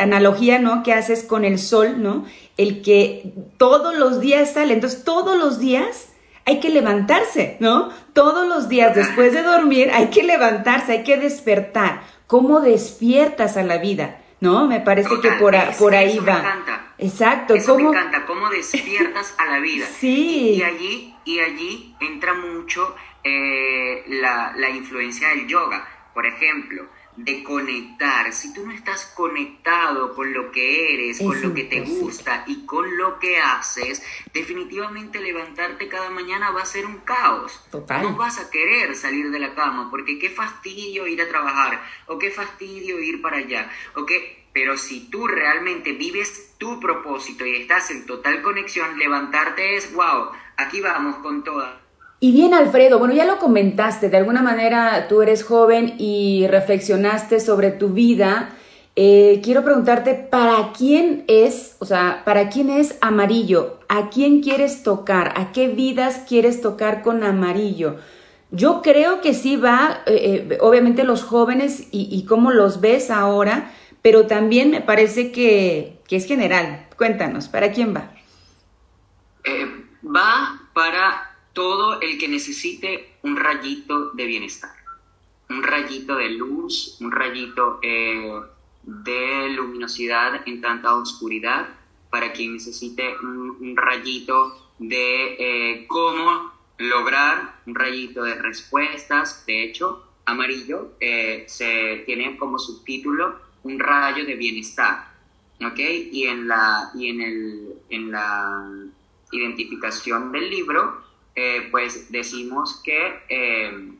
analogía, 0.00 0.58
¿no? 0.58 0.82
Que 0.82 0.92
haces 0.92 1.22
con 1.22 1.44
el 1.44 1.58
sol, 1.58 2.02
¿no? 2.02 2.24
El 2.56 2.82
que 2.82 3.32
todos 3.56 3.96
los 3.96 4.20
días 4.20 4.52
sale, 4.52 4.74
entonces 4.74 5.04
todos 5.04 5.36
los 5.36 5.58
días 5.58 6.11
hay 6.44 6.60
que 6.60 6.70
levantarse, 6.70 7.56
¿no? 7.60 7.90
Todos 8.12 8.48
los 8.48 8.68
días 8.68 8.94
después 8.94 9.32
de 9.32 9.42
dormir 9.42 9.90
hay 9.92 10.08
que 10.10 10.22
levantarse, 10.22 10.92
hay 10.92 11.04
que 11.04 11.16
despertar. 11.16 12.02
¿Cómo 12.26 12.60
despiertas 12.60 13.56
a 13.56 13.62
la 13.62 13.78
vida? 13.78 14.18
¿No? 14.40 14.66
Me 14.66 14.80
parece 14.80 15.20
que 15.20 15.30
por, 15.32 15.54
por 15.78 15.94
ahí 15.94 16.18
va. 16.18 16.34
Me 16.34 16.38
encanta. 16.40 16.94
Exacto. 16.98 17.54
Eso 17.54 17.76
me 17.76 17.84
encanta, 17.84 18.26
cómo 18.26 18.50
despiertas 18.50 19.34
a 19.38 19.46
la 19.46 19.58
vida. 19.60 19.86
sí. 20.00 20.54
Y, 20.54 20.62
allí, 20.62 21.14
y 21.24 21.38
allí 21.38 21.96
entra 22.00 22.34
mucho 22.34 22.94
eh, 23.22 24.02
la, 24.08 24.52
la 24.56 24.70
influencia 24.70 25.28
del 25.28 25.46
yoga. 25.46 25.86
Por 26.12 26.26
ejemplo, 26.26 26.88
de 27.16 27.44
conectar. 27.44 28.32
Si 28.32 28.54
tú 28.54 28.66
no 28.66 28.72
estás 28.72 29.06
conectado 29.14 30.14
con 30.14 30.32
lo 30.32 30.50
que 30.50 30.94
eres, 30.94 31.18
con 31.18 31.40
lo 31.40 31.52
que 31.52 31.64
te 31.64 31.80
gusta 31.80 32.44
y 32.46 32.64
con 32.64 32.96
lo 32.96 33.18
que 33.18 33.38
haces, 33.38 34.02
definitivamente 34.32 35.20
levantarte 35.20 35.88
cada 35.88 36.10
mañana 36.10 36.50
va 36.50 36.62
a 36.62 36.66
ser 36.66 36.86
un 36.86 36.98
caos. 36.98 37.60
No 37.72 38.16
vas 38.16 38.38
a 38.38 38.50
querer 38.50 38.96
salir 38.96 39.30
de 39.30 39.38
la 39.38 39.54
cama 39.54 39.90
porque 39.90 40.18
qué 40.18 40.30
fastidio 40.30 41.06
ir 41.06 41.20
a 41.20 41.28
trabajar 41.28 41.82
o 42.06 42.18
qué 42.18 42.30
fastidio 42.30 42.98
ir 43.00 43.20
para 43.20 43.38
allá. 43.38 43.70
¿ok? 43.94 44.12
Pero 44.52 44.76
si 44.76 45.08
tú 45.08 45.26
realmente 45.26 45.92
vives 45.92 46.54
tu 46.58 46.78
propósito 46.78 47.46
y 47.46 47.56
estás 47.56 47.90
en 47.90 48.06
total 48.06 48.42
conexión, 48.42 48.98
levantarte 48.98 49.76
es, 49.76 49.92
wow, 49.94 50.30
aquí 50.56 50.80
vamos 50.80 51.16
con 51.16 51.42
toda. 51.42 51.81
Y 52.22 52.30
bien, 52.30 52.54
Alfredo, 52.54 53.00
bueno, 53.00 53.14
ya 53.14 53.24
lo 53.24 53.40
comentaste, 53.40 54.08
de 54.08 54.16
alguna 54.16 54.42
manera 54.42 55.08
tú 55.08 55.22
eres 55.22 55.42
joven 55.42 55.96
y 55.98 56.46
reflexionaste 56.46 57.40
sobre 57.40 57.72
tu 57.72 57.88
vida. 57.88 58.50
Eh, 58.94 59.40
quiero 59.42 59.64
preguntarte, 59.64 60.14
¿para 60.14 60.70
quién 60.72 61.24
es, 61.26 61.74
o 61.80 61.84
sea, 61.84 62.22
para 62.24 62.48
quién 62.48 62.70
es 62.70 62.96
amarillo? 63.00 63.80
¿A 63.88 64.08
quién 64.08 64.40
quieres 64.40 64.84
tocar? 64.84 65.32
¿A 65.34 65.50
qué 65.50 65.66
vidas 65.66 66.22
quieres 66.28 66.60
tocar 66.60 67.02
con 67.02 67.24
amarillo? 67.24 67.96
Yo 68.52 68.82
creo 68.82 69.20
que 69.20 69.34
sí 69.34 69.56
va, 69.56 70.02
eh, 70.06 70.46
eh, 70.48 70.58
obviamente 70.60 71.02
los 71.02 71.24
jóvenes 71.24 71.88
y, 71.90 72.24
cómo 72.26 72.52
los 72.52 72.80
ves 72.80 73.10
ahora, 73.10 73.72
pero 74.00 74.28
también 74.28 74.70
me 74.70 74.80
parece 74.80 75.32
que, 75.32 75.98
que 76.06 76.14
es 76.14 76.26
general. 76.26 76.86
Cuéntanos, 76.96 77.48
¿para 77.48 77.72
quién 77.72 77.96
va? 77.96 78.12
va 80.04 80.60
para 80.72 81.31
todo 81.52 82.00
el 82.00 82.18
que 82.18 82.28
necesite 82.28 83.16
un 83.22 83.36
rayito 83.36 84.10
de 84.10 84.26
bienestar, 84.26 84.74
un 85.50 85.62
rayito 85.62 86.16
de 86.16 86.30
luz, 86.30 86.96
un 87.00 87.12
rayito 87.12 87.78
eh, 87.82 88.40
de 88.82 89.48
luminosidad 89.50 90.46
en 90.46 90.60
tanta 90.60 90.94
oscuridad, 90.94 91.68
para 92.10 92.32
quien 92.32 92.54
necesite 92.54 93.16
un, 93.22 93.74
rayito 93.76 94.70
de 94.78 95.36
eh, 95.38 95.86
cómo 95.86 96.52
lograr 96.78 97.60
un 97.66 97.74
rayito 97.74 98.24
de 98.24 98.34
respuestas. 98.34 99.46
De 99.46 99.64
hecho, 99.64 100.04
amarillo 100.26 100.92
eh, 101.00 101.44
se 101.48 102.02
tiene 102.04 102.36
como 102.36 102.58
subtítulo 102.58 103.38
un 103.62 103.78
rayo 103.78 104.26
de 104.26 104.34
bienestar. 104.34 105.10
¿Ok? 105.64 105.78
Y 105.78 106.26
en 106.26 106.48
la, 106.48 106.90
y 106.94 107.08
en 107.08 107.20
el, 107.20 107.74
en 107.88 108.10
la 108.10 108.68
identificación 109.30 110.32
del 110.32 110.50
libro, 110.50 111.02
eh, 111.34 111.68
pues 111.70 112.10
decimos 112.10 112.80
que 112.84 113.98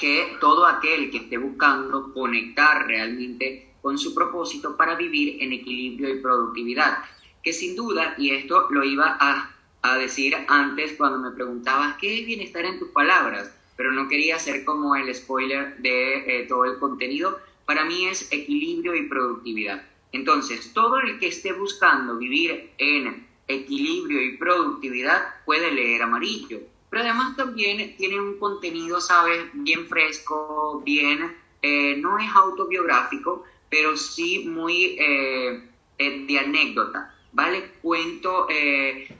que 0.00 0.38
todo 0.40 0.66
aquel 0.66 1.10
que 1.10 1.18
esté 1.18 1.36
buscando 1.36 2.14
conectar 2.14 2.86
realmente 2.86 3.74
con 3.82 3.98
su 3.98 4.14
propósito 4.14 4.74
para 4.74 4.94
vivir 4.94 5.42
en 5.42 5.52
equilibrio 5.52 6.08
y 6.08 6.20
productividad. 6.20 7.04
Que 7.42 7.52
sin 7.52 7.76
duda, 7.76 8.14
y 8.16 8.30
esto 8.30 8.66
lo 8.70 8.82
iba 8.82 9.16
a, 9.20 9.56
decir 9.98 10.34
antes 10.48 10.94
cuando 10.94 11.18
me 11.18 11.34
preguntabas 11.34 11.96
qué 11.98 12.20
es 12.20 12.26
bienestar 12.26 12.64
en 12.64 12.78
tus 12.78 12.88
palabras, 12.90 13.54
pero 13.76 13.92
no 13.92 14.08
quería 14.08 14.36
hacer 14.36 14.64
como 14.64 14.94
el 14.94 15.14
spoiler 15.14 15.76
de 15.78 16.42
eh, 16.42 16.46
todo 16.46 16.64
el 16.64 16.78
contenido, 16.78 17.38
para 17.66 17.84
mí 17.84 18.06
es 18.06 18.30
equilibrio 18.32 18.94
y 18.94 19.08
productividad. 19.08 19.82
Entonces, 20.12 20.72
todo 20.72 20.98
el 20.98 21.18
que 21.18 21.28
esté 21.28 21.52
buscando 21.52 22.16
vivir 22.16 22.70
en 22.78 23.26
equilibrio 23.50 24.22
y 24.22 24.36
productividad 24.36 25.44
puede 25.44 25.70
leer 25.70 26.02
amarillo 26.02 26.60
pero 26.90 27.04
además 27.04 27.36
también 27.36 27.96
tiene 27.96 28.20
un 28.20 28.36
contenido, 28.38 29.00
¿sabes? 29.00 29.44
Bien 29.54 29.86
fresco, 29.86 30.82
bien, 30.84 31.36
eh, 31.62 31.96
no 31.98 32.18
es 32.18 32.28
autobiográfico, 32.34 33.44
pero 33.70 33.96
sí 33.96 34.44
muy 34.48 34.96
eh, 34.98 35.62
eh, 35.98 36.24
de 36.26 36.38
anécdota, 36.38 37.14
¿vale? 37.32 37.70
Cuento 37.80 38.48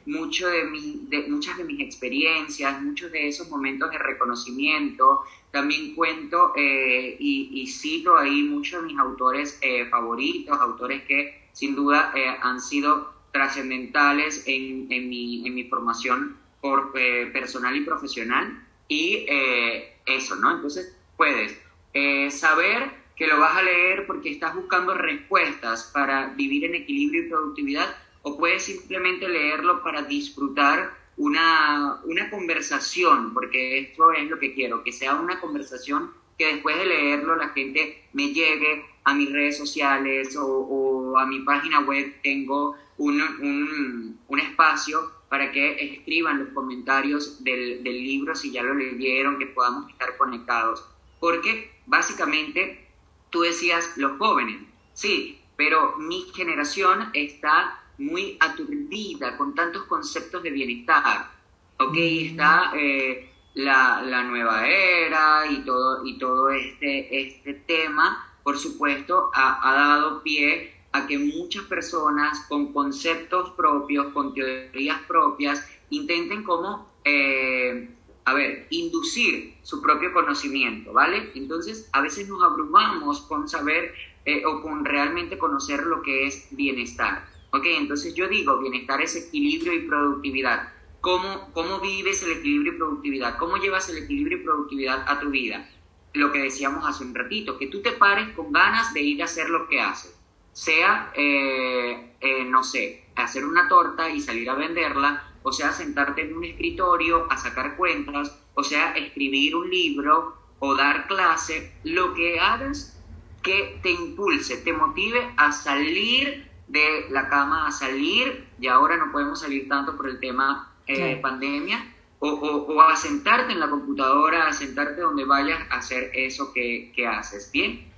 mucho 0.07 0.49
de, 0.49 0.65
mi, 0.65 1.07
de 1.09 1.29
muchas 1.29 1.57
de 1.59 1.65
mis 1.65 1.81
experiencias, 1.81 2.83
muchos 2.83 3.13
de 3.13 3.29
esos 3.29 3.49
momentos 3.49 3.89
de 3.93 3.99
reconocimiento, 3.99 5.21
también 5.53 5.95
cuento 5.95 6.53
y, 6.57 7.51
y, 7.53 7.67
cito 7.69 8.17
ahí 8.17 8.43
muchos 8.43 8.83
de 8.83 8.89
mis 8.89 8.99
autores 8.99 9.61
favoritos, 9.91 10.59
autores 10.61 11.03
que 11.05 11.49
sin 11.53 11.77
duda 11.77 12.13
han 12.43 12.61
sido 12.61 13.20
trascendentales 13.33 14.45
en, 14.47 14.87
en, 14.91 15.09
mi, 15.09 15.47
en 15.47 15.55
mi 15.55 15.65
formación 15.65 16.37
por, 16.61 16.93
eh, 16.95 17.27
personal 17.33 17.77
y 17.77 17.83
profesional 17.83 18.67
y 18.89 19.25
eh, 19.29 19.97
eso, 20.07 20.37
¿no? 20.37 20.51
Entonces 20.53 20.97
puedes 21.17 21.59
eh, 21.95 22.31
saber 22.31 22.91
que 23.17 23.27
lo 23.27 23.39
vas 23.39 23.57
a 23.57 23.63
leer 23.63 24.07
porque 24.07 24.31
estás 24.31 24.55
buscando 24.55 24.95
respuestas 24.95 25.91
para 25.93 26.29
vivir 26.29 26.65
en 26.65 26.75
equilibrio 26.75 27.25
y 27.25 27.29
productividad 27.29 27.97
o 28.23 28.37
puedes 28.39 28.65
simplemente 28.65 29.29
leerlo 29.29 29.83
para 29.83 30.03
disfrutar 30.03 30.99
una, 31.17 32.01
una 32.05 32.31
conversación, 32.31 33.35
porque 33.35 33.79
esto 33.79 34.13
es 34.13 34.29
lo 34.29 34.39
que 34.39 34.55
quiero, 34.55 34.83
que 34.83 34.93
sea 34.93 35.15
una 35.15 35.39
conversación 35.39 36.13
que 36.39 36.47
después 36.47 36.79
de 36.79 36.87
leerlo 36.87 37.37
la 37.37 37.51
gente 37.51 38.05
me 38.15 38.33
llegue 38.33 38.87
a 39.05 39.13
mis 39.13 39.31
redes 39.31 39.59
sociales 39.59 40.35
o, 40.37 40.47
o 40.47 41.19
a 41.19 41.27
mi 41.27 41.41
página 41.41 41.81
web, 41.81 42.15
tengo 42.23 42.77
un, 43.01 43.21
un, 43.21 44.21
un 44.29 44.41
espacio 44.41 45.11
para 45.31 45.51
que 45.53 45.95
escriban 45.95 46.39
los 46.39 46.49
comentarios 46.49 47.43
del, 47.43 47.83
libro 47.83 48.35
si 48.35 48.53
ya 48.53 48.63
lo 48.63 48.75
leyeron, 48.75 49.39
que 49.39 49.47
podamos 49.47 49.89
estar 49.91 50.17
conectados. 50.19 50.85
Porque 51.19 51.71
básicamente 51.87 52.89
tú 53.31 53.41
decías 53.41 53.97
los 53.97 54.19
jóvenes, 54.19 54.61
sí, 54.93 55.41
pero 55.57 55.97
mi 55.99 56.27
generación 56.35 57.11
está 57.15 57.81
muy 57.97 58.37
aturdida 58.41 59.37
con 59.39 59.55
tantos 59.55 59.85
conceptos 59.85 60.43
de 60.43 60.51
bienestar. 60.51 61.31
Ok, 61.79 61.95
mm. 61.95 62.27
está 62.27 62.73
eh, 62.77 63.31
la, 63.55 64.23
nueva 64.25 64.69
era 64.69 65.47
y 65.47 65.65
todo, 65.65 66.05
y 66.05 66.19
todo 66.19 66.51
este, 66.51 67.19
este 67.19 67.55
tema, 67.55 68.31
por 68.43 68.59
supuesto, 68.59 69.31
ha, 69.33 69.71
ha 69.71 69.75
dado 69.75 70.23
pie 70.23 70.80
a 70.93 71.07
que 71.07 71.19
muchas 71.19 71.65
personas 71.65 72.47
con 72.49 72.73
conceptos 72.73 73.51
propios, 73.51 74.13
con 74.13 74.35
teorías 74.35 75.01
propias, 75.07 75.65
intenten 75.91 76.43
como, 76.43 76.91
eh, 77.05 77.91
a 78.25 78.35
ver, 78.35 78.67
inducir 78.71 79.55
su 79.63 79.81
propio 79.81 80.13
conocimiento, 80.13 80.93
¿vale? 80.93 81.31
Entonces, 81.35 81.89
a 81.93 82.01
veces 82.01 82.29
nos 82.29 82.43
abrumamos 82.43 83.23
con 83.23 83.49
saber 83.49 83.95
eh, 84.25 84.45
o 84.45 84.61
con 84.63 84.85
realmente 84.85 85.39
conocer 85.39 85.85
lo 85.85 86.03
que 86.03 86.27
es 86.27 86.49
bienestar. 86.51 87.27
¿Ok? 87.53 87.65
Entonces 87.67 88.15
yo 88.15 88.29
digo, 88.29 88.61
bienestar 88.61 89.01
es 89.01 89.17
equilibrio 89.17 89.73
y 89.73 89.81
productividad. 89.81 90.73
¿Cómo, 91.01 91.51
¿Cómo 91.53 91.81
vives 91.81 92.23
el 92.23 92.33
equilibrio 92.33 92.75
y 92.75 92.77
productividad? 92.77 93.39
¿Cómo 93.39 93.57
llevas 93.57 93.89
el 93.89 93.99
equilibrio 93.99 94.39
y 94.39 94.43
productividad 94.43 95.05
a 95.09 95.19
tu 95.19 95.31
vida? 95.31 95.69
Lo 96.13 96.31
que 96.31 96.43
decíamos 96.43 96.85
hace 96.87 97.03
un 97.03 97.15
ratito, 97.15 97.59
que 97.59 97.67
tú 97.67 97.83
te 97.83 97.93
pares 97.93 98.29
con 98.37 98.53
ganas 98.53 98.95
de 98.95 99.01
ir 99.01 99.23
a 99.23 99.25
hacer 99.25 99.49
lo 99.51 99.69
que 99.69 99.81
haces 99.81 100.20
sea, 100.53 101.13
eh, 101.15 102.15
eh, 102.21 102.45
no 102.45 102.63
sé, 102.63 103.05
hacer 103.17 103.45
una 103.45 103.69
torta 103.69 104.11
y 104.11 104.21
salir 104.21 104.49
a 104.51 104.55
venderla, 104.55 105.25
o 105.43 105.53
sea, 105.53 105.73
sentarte 105.73 106.23
en 106.23 106.37
un 106.37 106.45
escritorio 106.45 107.27
a 107.31 107.37
sacar 107.37 107.77
cuentas, 107.77 108.39
o 108.55 108.63
sea, 108.63 108.93
escribir 108.93 109.57
un 109.57 109.71
libro 109.71 110.37
o 110.59 110.75
dar 110.77 111.07
clase, 111.07 111.73
lo 111.85 112.15
que 112.15 112.39
hagas 112.39 113.01
que 113.43 113.79
te 113.83 113.91
impulse, 113.91 114.59
te 114.59 114.73
motive 114.73 115.33
a 115.37 115.53
salir 115.53 116.51
de 116.69 117.07
la 117.11 117.29
cama, 117.29 117.67
a 117.67 117.73
salir, 117.73 118.47
y 118.61 118.67
ahora 118.69 118.97
no 118.97 119.11
podemos 119.11 119.41
salir 119.41 119.69
tanto 119.69 119.97
por 119.97 120.09
el 120.09 120.21
tema 120.21 120.75
eh, 120.87 121.19
pandemia, 121.23 121.95
o, 122.19 122.29
o, 122.29 122.81
a 122.83 122.95
sentarte 122.97 123.53
en 123.53 123.61
la 123.61 123.71
computadora, 123.71 124.47
a 124.47 124.53
sentarte 124.53 125.01
donde 125.01 125.25
vayas 125.25 125.59
a 125.71 125.77
hacer 125.77 126.11
eso 126.15 126.53
que, 126.53 126.93
que 126.95 127.07
haces, 127.07 127.51
¿bien? 127.51 127.91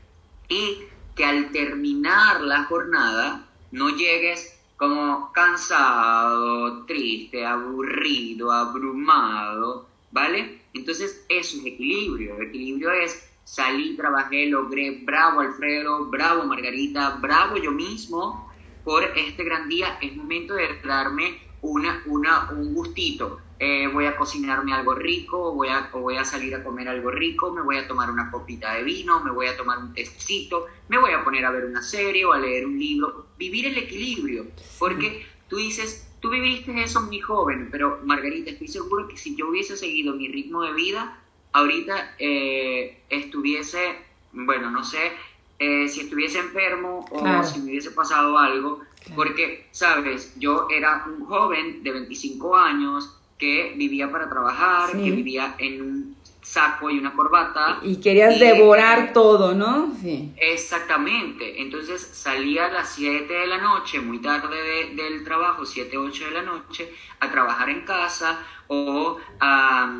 Y 0.49 0.85
que 1.14 1.25
al 1.25 1.50
terminar 1.52 2.40
la 2.40 2.64
jornada 2.64 3.47
no 3.71 3.90
llegues 3.90 4.59
como 4.76 5.31
cansado, 5.33 6.85
triste, 6.87 7.47
aburrido, 7.47 8.50
abrumado, 8.50 9.87
¿vale? 10.11 10.62
Entonces 10.75 11.25
eso 11.28 11.59
es 11.59 11.66
equilibrio. 11.66 12.37
El 12.37 12.49
equilibrio 12.49 12.90
es 12.90 13.31
salí, 13.45 13.97
trabajé, 13.97 14.47
logré, 14.47 15.02
bravo 15.04 15.40
Alfredo, 15.40 16.07
bravo 16.07 16.45
Margarita, 16.45 17.19
bravo 17.21 17.57
yo 17.57 17.71
mismo 17.71 18.50
por 18.85 19.04
este 19.16 19.45
gran 19.45 19.69
día. 19.69 19.99
Es 20.00 20.16
momento 20.16 20.54
de 20.54 20.81
darme 20.85 21.38
una, 21.61 22.02
una, 22.07 22.50
un 22.50 22.75
gustito. 22.75 23.40
Eh, 23.64 23.87
voy 23.87 24.07
a 24.07 24.16
cocinarme 24.16 24.75
algo 24.75 24.92
rico, 24.92 25.54
voy 25.54 25.69
a, 25.69 25.88
o 25.92 26.00
voy 26.00 26.16
a 26.16 26.25
salir 26.25 26.52
a 26.52 26.64
comer 26.64 26.88
algo 26.88 27.12
rico, 27.12 27.52
me 27.52 27.62
voy 27.62 27.76
a 27.76 27.87
tomar 27.87 28.11
una 28.11 28.28
copita 28.28 28.75
de 28.75 28.83
vino, 28.83 29.23
me 29.23 29.31
voy 29.31 29.47
a 29.47 29.57
tomar 29.57 29.78
un 29.78 29.95
tecito, 29.95 30.66
me 30.88 30.99
voy 30.99 31.12
a 31.12 31.23
poner 31.23 31.45
a 31.45 31.52
ver 31.52 31.66
una 31.66 31.81
serie 31.81 32.25
o 32.25 32.33
a 32.33 32.40
leer 32.40 32.66
un 32.66 32.76
libro. 32.76 33.28
Vivir 33.38 33.66
el 33.66 33.78
equilibrio, 33.78 34.47
porque 34.81 35.25
tú 35.49 35.59
dices, 35.59 36.12
tú 36.19 36.31
viviste 36.31 36.73
eso 36.83 37.02
muy 37.02 37.21
joven, 37.21 37.69
pero 37.71 38.00
Margarita, 38.02 38.50
estoy 38.50 38.66
seguro 38.66 39.07
que 39.07 39.16
si 39.16 39.37
yo 39.37 39.47
hubiese 39.49 39.76
seguido 39.76 40.12
mi 40.16 40.26
ritmo 40.26 40.62
de 40.64 40.73
vida, 40.73 41.21
ahorita 41.52 42.16
eh, 42.19 43.04
estuviese, 43.11 43.97
bueno, 44.33 44.73
no 44.73 44.83
sé, 44.83 45.12
eh, 45.61 45.87
si 45.87 46.00
estuviese 46.00 46.40
enfermo 46.40 47.07
o 47.12 47.45
si 47.45 47.61
me 47.61 47.71
hubiese 47.71 47.92
pasado 47.92 48.37
algo, 48.38 48.81
porque, 49.14 49.69
sabes, 49.71 50.35
yo 50.37 50.66
era 50.69 51.04
un 51.07 51.25
joven 51.26 51.85
de 51.85 51.92
25 51.92 52.57
años, 52.57 53.21
que 53.43 53.75
vivía 53.75 54.09
para 54.09 54.29
trabajar, 54.29 54.93
que 54.93 55.11
vivía 55.11 55.57
en 55.59 55.83
un 55.83 56.17
saco 56.41 56.89
y 56.91 56.99
una 57.01 57.13
corbata. 57.13 57.81
Y 57.83 57.97
querías 57.97 58.39
devorar 58.39 59.13
todo, 59.13 59.53
¿no? 59.53 59.93
Sí. 60.01 60.31
Exactamente. 60.37 61.61
Entonces 61.61 62.01
salía 62.01 62.67
a 62.67 62.71
las 62.71 62.91
7 62.91 63.33
de 63.33 63.47
la 63.49 63.59
noche, 63.59 63.99
muy 63.99 64.21
tarde 64.21 64.95
del 64.95 65.25
trabajo, 65.25 65.67
7, 65.67 65.99
8 65.99 66.27
de 66.27 66.31
la 66.31 66.43
noche, 66.43 66.95
a 67.19 67.33
trabajar 67.33 67.69
en 67.69 67.85
casa 67.85 68.39
o 68.69 69.19
a, 69.41 69.93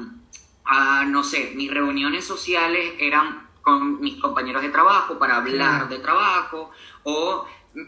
a, 0.65 1.05
no 1.07 1.25
sé, 1.25 1.51
mis 1.57 1.69
reuniones 1.69 2.25
sociales 2.25 2.95
eran 3.01 3.49
con 3.61 4.01
mis 4.01 4.21
compañeros 4.21 4.63
de 4.63 4.69
trabajo 4.69 5.19
para 5.19 5.39
hablar 5.39 5.89
de 5.89 5.99
trabajo 5.99 6.71
o 7.03 7.45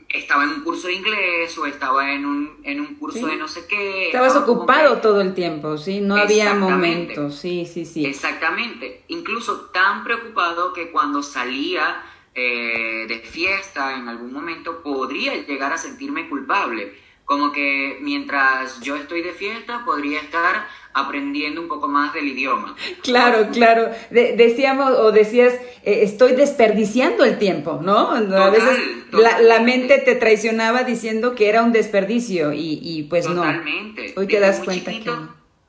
estaba 0.08 0.44
en 0.44 0.50
un 0.50 0.60
curso 0.62 0.86
de 0.86 0.94
inglés 0.94 1.56
o 1.58 1.66
estaba 1.66 2.12
en 2.12 2.24
un, 2.24 2.60
en 2.64 2.80
un 2.80 2.94
curso 2.94 3.26
de 3.26 3.36
no 3.36 3.48
sé 3.48 3.66
qué. 3.66 4.06
Estabas 4.06 4.36
ocupado 4.36 4.98
todo 4.98 5.20
el 5.20 5.34
tiempo, 5.34 5.76
¿sí? 5.76 6.00
No 6.00 6.16
había 6.16 6.54
momentos, 6.54 7.36
sí, 7.36 7.66
sí, 7.66 7.84
sí. 7.84 8.06
Exactamente. 8.06 9.02
Incluso 9.08 9.70
tan 9.72 10.04
preocupado 10.04 10.72
que 10.72 10.90
cuando 10.90 11.22
salía 11.22 12.02
eh, 12.34 13.04
de 13.06 13.18
fiesta 13.20 13.96
en 13.96 14.08
algún 14.08 14.32
momento 14.32 14.82
podría 14.82 15.34
llegar 15.46 15.72
a 15.72 15.78
sentirme 15.78 16.28
culpable. 16.28 17.03
Como 17.24 17.52
que 17.52 17.98
mientras 18.02 18.80
yo 18.80 18.96
estoy 18.96 19.22
de 19.22 19.32
fiesta, 19.32 19.82
podría 19.84 20.20
estar 20.20 20.66
aprendiendo 20.94 21.60
un 21.60 21.68
poco 21.68 21.88
más 21.88 22.14
del 22.14 22.28
idioma. 22.28 22.76
Claro, 23.02 23.48
claro. 23.52 23.90
decíamos 24.10 24.90
o 24.92 25.10
decías, 25.10 25.54
eh, 25.82 26.00
estoy 26.02 26.32
desperdiciando 26.32 27.24
el 27.24 27.38
tiempo, 27.38 27.80
¿no? 27.82 28.10
a 28.12 28.50
veces 28.50 28.78
la, 29.10 29.60
mente 29.60 29.98
te 29.98 30.14
traicionaba 30.14 30.84
diciendo 30.84 31.34
que 31.34 31.48
era 31.48 31.62
un 31.62 31.72
desperdicio 31.72 32.52
y, 32.54 33.06
pues 33.10 33.28
no. 33.28 33.36
Totalmente. 33.36 34.14
Hoy 34.16 34.26
te 34.26 34.38
das 34.38 34.60
cuenta 34.60 34.92
que 34.92 35.10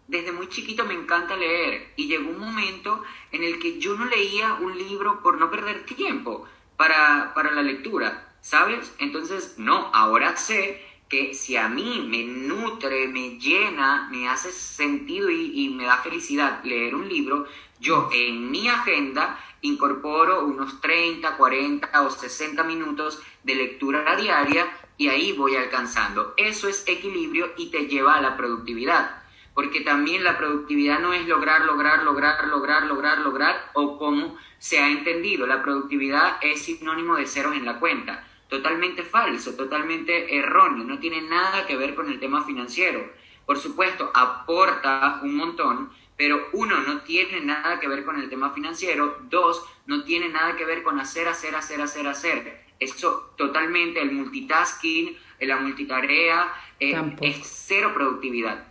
Desde 0.07 0.31
muy 0.31 0.47
chiquito 0.50 0.85
me 0.85 0.93
encanta 0.93 1.35
leer 1.35 1.88
y 1.95 2.07
llegó 2.07 2.29
un 2.29 2.39
momento 2.39 3.01
en 3.31 3.43
el 3.43 3.59
que 3.59 3.79
yo 3.79 3.95
no 3.95 4.05
leía 4.05 4.53
un 4.62 4.77
libro 4.77 5.21
por 5.24 5.39
no 5.39 5.50
perder 5.50 5.85
tiempo 5.85 6.45
para, 6.77 7.33
para 7.33 7.51
la 7.51 7.63
lectura, 7.63 8.29
¿sabes? 8.41 8.93
Entonces, 9.00 9.55
no, 9.57 9.89
ahora 9.93 10.38
sé 10.38 10.85
que 11.09 11.33
si 11.33 11.55
a 11.55 11.69
mí 11.69 12.05
me 12.07 12.24
nutre, 12.24 13.07
me 13.07 13.38
llena, 13.38 14.07
me 14.12 14.27
hace 14.27 14.51
sentido 14.51 15.29
y, 15.29 15.69
me 15.69 15.85
da 15.85 15.97
felicidad 15.97 16.63
leer 16.63 16.95
un 16.95 17.07
libro, 17.07 17.45
yo 17.79 18.09
en 18.12 18.50
mi 18.50 18.67
agenda 18.67 19.39
incorporo 19.62 20.45
unos 20.45 20.81
30, 20.81 21.38
40 21.38 22.01
o 22.01 22.09
60 22.09 22.63
minutos 22.63 23.21
de 23.43 23.55
lectura 23.55 24.15
diaria 24.15 24.67
y 24.97 25.09
ahí 25.09 25.33
voy 25.33 25.55
alcanzando. 25.55 26.33
Eso 26.38 26.67
es 26.67 26.83
equilibrio 26.88 27.51
y 27.57 27.69
te 27.69 27.88
lleva 27.88 28.15
a 28.15 28.21
la 28.21 28.38
productividad. 28.38 29.24
Porque 29.53 29.81
también 29.81 30.24
la 30.24 30.38
productividad 30.38 31.00
no 31.00 31.13
es 31.13 31.27
lograr, 31.27 31.62
lograr, 31.65 32.03
lograr, 32.03 32.47
lograr, 32.47 32.83
lograr, 32.83 33.19
lograr, 33.19 33.71
o 33.74 33.97
como 33.97 34.38
se 34.57 34.79
ha 34.79 34.89
entendido. 34.89 35.47
La 35.47 35.63
productividad 35.63 36.38
es 36.41 36.63
sinónimo 36.63 37.15
de 37.15 37.25
ceros 37.25 37.55
en 37.55 37.65
la 37.65 37.79
cuenta 37.79 38.25
totalmente 38.47 39.03
falso, 39.03 39.55
totalmente 39.55 40.37
erróneo, 40.37 40.83
no 40.83 40.99
tiene 40.99 41.21
nada 41.21 41.65
que 41.65 41.75
ver 41.75 41.95
con 41.95 42.09
el 42.09 42.19
tema 42.19 42.43
financiero. 42.43 43.11
Por 43.45 43.57
supuesto, 43.57 44.11
aporta 44.13 45.19
un 45.23 45.35
montón, 45.35 45.89
pero 46.17 46.47
uno, 46.53 46.79
no 46.81 47.01
tiene 47.01 47.41
nada 47.41 47.79
que 47.79 47.87
ver 47.87 48.05
con 48.05 48.19
el 48.19 48.29
tema 48.29 48.51
financiero, 48.51 49.17
dos, 49.29 49.65
no 49.85 50.03
tiene 50.03 50.29
nada 50.29 50.55
que 50.55 50.65
ver 50.65 50.83
con 50.83 50.99
hacer, 50.99 51.27
hacer, 51.27 51.55
hacer, 51.55 51.81
hacer, 51.81 52.07
hacer. 52.07 52.65
Eso 52.79 53.33
totalmente, 53.37 54.01
el 54.01 54.11
multitasking, 54.11 55.17
la 55.41 55.57
multitarea, 55.57 56.51
eh, 56.79 57.15
es 57.21 57.37
cero 57.43 57.91
productividad. 57.93 58.67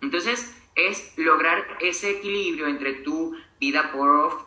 Entonces, 0.00 0.56
es 0.74 1.12
lograr 1.16 1.78
ese 1.80 2.10
equilibrio 2.10 2.66
entre 2.66 2.94
tu 2.94 3.36
vida 3.60 3.92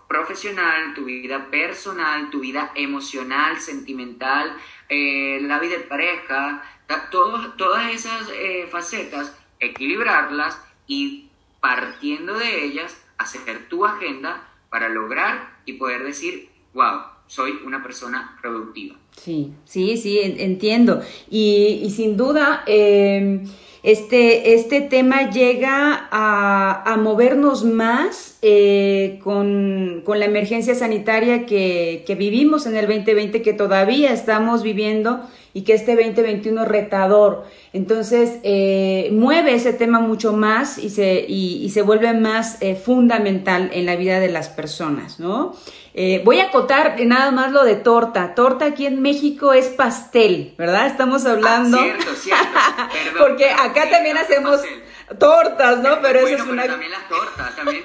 profesional, 0.07 0.95
tu 0.95 1.05
vida 1.05 1.51
personal, 1.51 2.31
tu 2.31 2.39
vida 2.39 2.71
emocional, 2.75 3.61
sentimental, 3.61 4.57
eh, 4.89 5.39
la 5.41 5.59
vida 5.59 5.77
de 5.77 5.83
pareja, 5.83 6.63
todas 7.11 7.93
esas 7.93 8.29
eh, 8.33 8.67
facetas, 8.69 9.37
equilibrarlas 9.59 10.59
y 10.87 11.29
partiendo 11.61 12.37
de 12.37 12.65
ellas, 12.65 12.99
hacer 13.17 13.69
tu 13.69 13.85
agenda 13.85 14.49
para 14.69 14.89
lograr 14.89 15.59
y 15.65 15.73
poder 15.73 16.03
decir, 16.03 16.49
wow, 16.73 17.01
soy 17.27 17.59
una 17.63 17.83
persona 17.83 18.37
productiva. 18.41 18.95
Sí, 19.15 19.53
sí, 19.63 19.95
sí, 19.97 20.19
entiendo. 20.21 21.03
Y, 21.29 21.81
y 21.83 21.91
sin 21.91 22.17
duda, 22.17 22.63
eh, 22.65 23.45
este, 23.83 24.53
este 24.53 24.79
tema 24.79 25.29
llega 25.29 26.07
a, 26.09 26.97
movernos 26.97 27.65
más 27.65 28.37
eh, 28.41 29.19
con, 29.21 30.03
la 30.07 30.25
emergencia 30.25 30.73
sanitaria 30.73 31.45
que, 31.45 32.15
vivimos 32.17 32.65
en 32.65 32.77
el 32.77 32.87
2020, 32.87 33.41
que 33.41 33.51
todavía 33.51 34.13
estamos 34.13 34.63
viviendo 34.63 35.21
y 35.53 35.63
que 35.63 35.73
este 35.73 35.95
2021 35.95 36.63
es 36.63 36.67
retador. 36.67 37.45
Entonces, 37.73 38.39
eh, 38.43 39.09
mueve 39.11 39.53
ese 39.53 39.73
tema 39.73 39.99
mucho 39.99 40.33
más 40.33 40.77
y 40.77 40.89
se, 40.89 41.25
y, 41.27 41.69
se 41.69 41.81
vuelve 41.83 42.13
más 42.13 42.57
eh, 42.61 42.75
fundamental 42.75 43.69
en 43.73 43.85
la 43.85 43.95
vida 43.95 44.19
de 44.19 44.29
las 44.29 44.49
personas, 44.49 45.19
¿no? 45.19 45.55
Eh, 45.95 46.23
voy 46.25 46.39
a 46.39 46.45
acotar 46.45 46.95
nada 47.05 47.29
más 47.31 47.51
lo 47.51 47.63
de 47.63 47.75
torta. 47.75 48.33
Torta 48.33 48.65
aquí 48.65 48.87
en 48.87 49.01
México 49.01 49.53
es 49.53 49.67
pastel, 49.67 50.55
¿verdad? 50.57 50.87
Estamos 50.87 51.25
hablando. 51.25 51.77
Ah, 51.77 51.83
cierto, 51.83 52.15
cierto. 52.15 52.47
Porque 53.19 53.51
acá 53.51 53.89
también 53.91 54.17
hacemos 54.17 54.61
tortas, 55.17 55.79
¿no? 55.79 56.01
Pero, 56.01 56.19
eso 56.27 56.43
es 56.43 56.49
una. 56.49 56.65
también 56.65 56.91
las 56.91 57.07
tortas, 57.07 57.55
también 57.55 57.83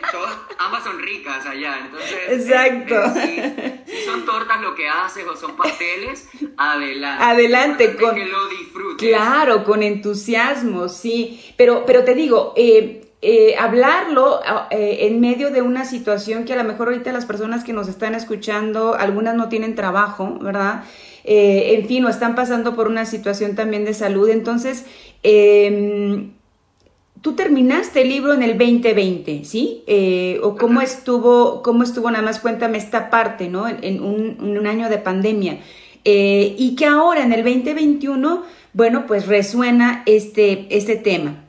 ambas 0.59 0.85
son 0.85 0.99
ricas 1.01 1.47
allá. 1.47 1.79
Entonces. 1.85 2.19
Exacto. 2.29 2.95
Eh, 3.17 3.85
si, 3.87 4.05
son 4.05 4.25
tortas 4.25 4.61
lo 4.61 4.75
que 4.75 4.89
haces 4.89 5.27
o 5.27 5.37
son 5.37 5.57
pasteles, 5.57 6.29
adelante. 6.57 7.25
Adelante 7.25 7.97
con. 7.97 8.15
Que 8.15 8.27
lo 8.27 8.49
disfrutes. 8.49 9.09
Claro, 9.09 9.65
con 9.65 9.83
entusiasmo, 9.83 10.89
sí. 10.89 11.53
Pero, 11.57 11.85
pero 11.87 12.05
te 12.05 12.15
digo, 12.15 12.55
eh, 12.57 13.09
eh, 13.21 13.57
hablarlo 13.59 14.41
eh, 14.71 14.99
en 15.01 15.19
medio 15.19 15.51
de 15.51 15.61
una 15.61 15.85
situación 15.85 16.45
que 16.45 16.53
a 16.53 16.57
lo 16.57 16.63
mejor 16.63 16.87
ahorita 16.87 17.13
las 17.13 17.27
personas 17.27 17.65
que 17.65 17.73
nos 17.73 17.89
están 17.89 18.15
escuchando, 18.15 18.95
algunas 18.95 19.35
no 19.35 19.49
tienen 19.49 19.75
trabajo, 19.75 20.39
¿verdad? 20.41 20.85
Eh, 21.25 21.75
en 21.75 21.89
fin, 21.89 22.05
o 22.05 22.09
están 22.09 22.37
pasando 22.37 22.77
por 22.77 22.87
una 22.87 23.05
situación 23.05 23.57
también 23.57 23.85
de 23.85 23.93
salud. 23.93 24.29
Entonces, 24.29 24.87
em, 25.25 26.33
tú 27.23 27.35
terminaste 27.35 28.03
el 28.03 28.09
libro 28.09 28.33
en 28.33 28.43
el 28.43 28.59
2020, 28.59 29.45
¿sí? 29.45 29.85
o 30.43 30.57
cómo 30.57 30.81
estuvo, 30.81 31.63
cómo 31.63 31.83
estuvo, 31.83 32.11
nada 32.11 32.25
más 32.25 32.41
cuéntame 32.41 32.79
esta 32.79 33.11
parte, 33.11 33.49
¿no? 33.49 33.69
En, 33.69 34.03
un, 34.03 34.67
año 34.67 34.89
de 34.89 34.99
pandemia. 34.99 35.61
y 36.05 36.77
que 36.77 36.87
ahora 36.87 37.23
en 37.23 37.33
el 37.33 37.45
2021, 37.45 38.45
bueno, 38.73 39.07
pues 39.07 39.27
resuena 39.27 40.03
este, 40.07 40.67
este 40.71 40.97
tema. 40.97 41.49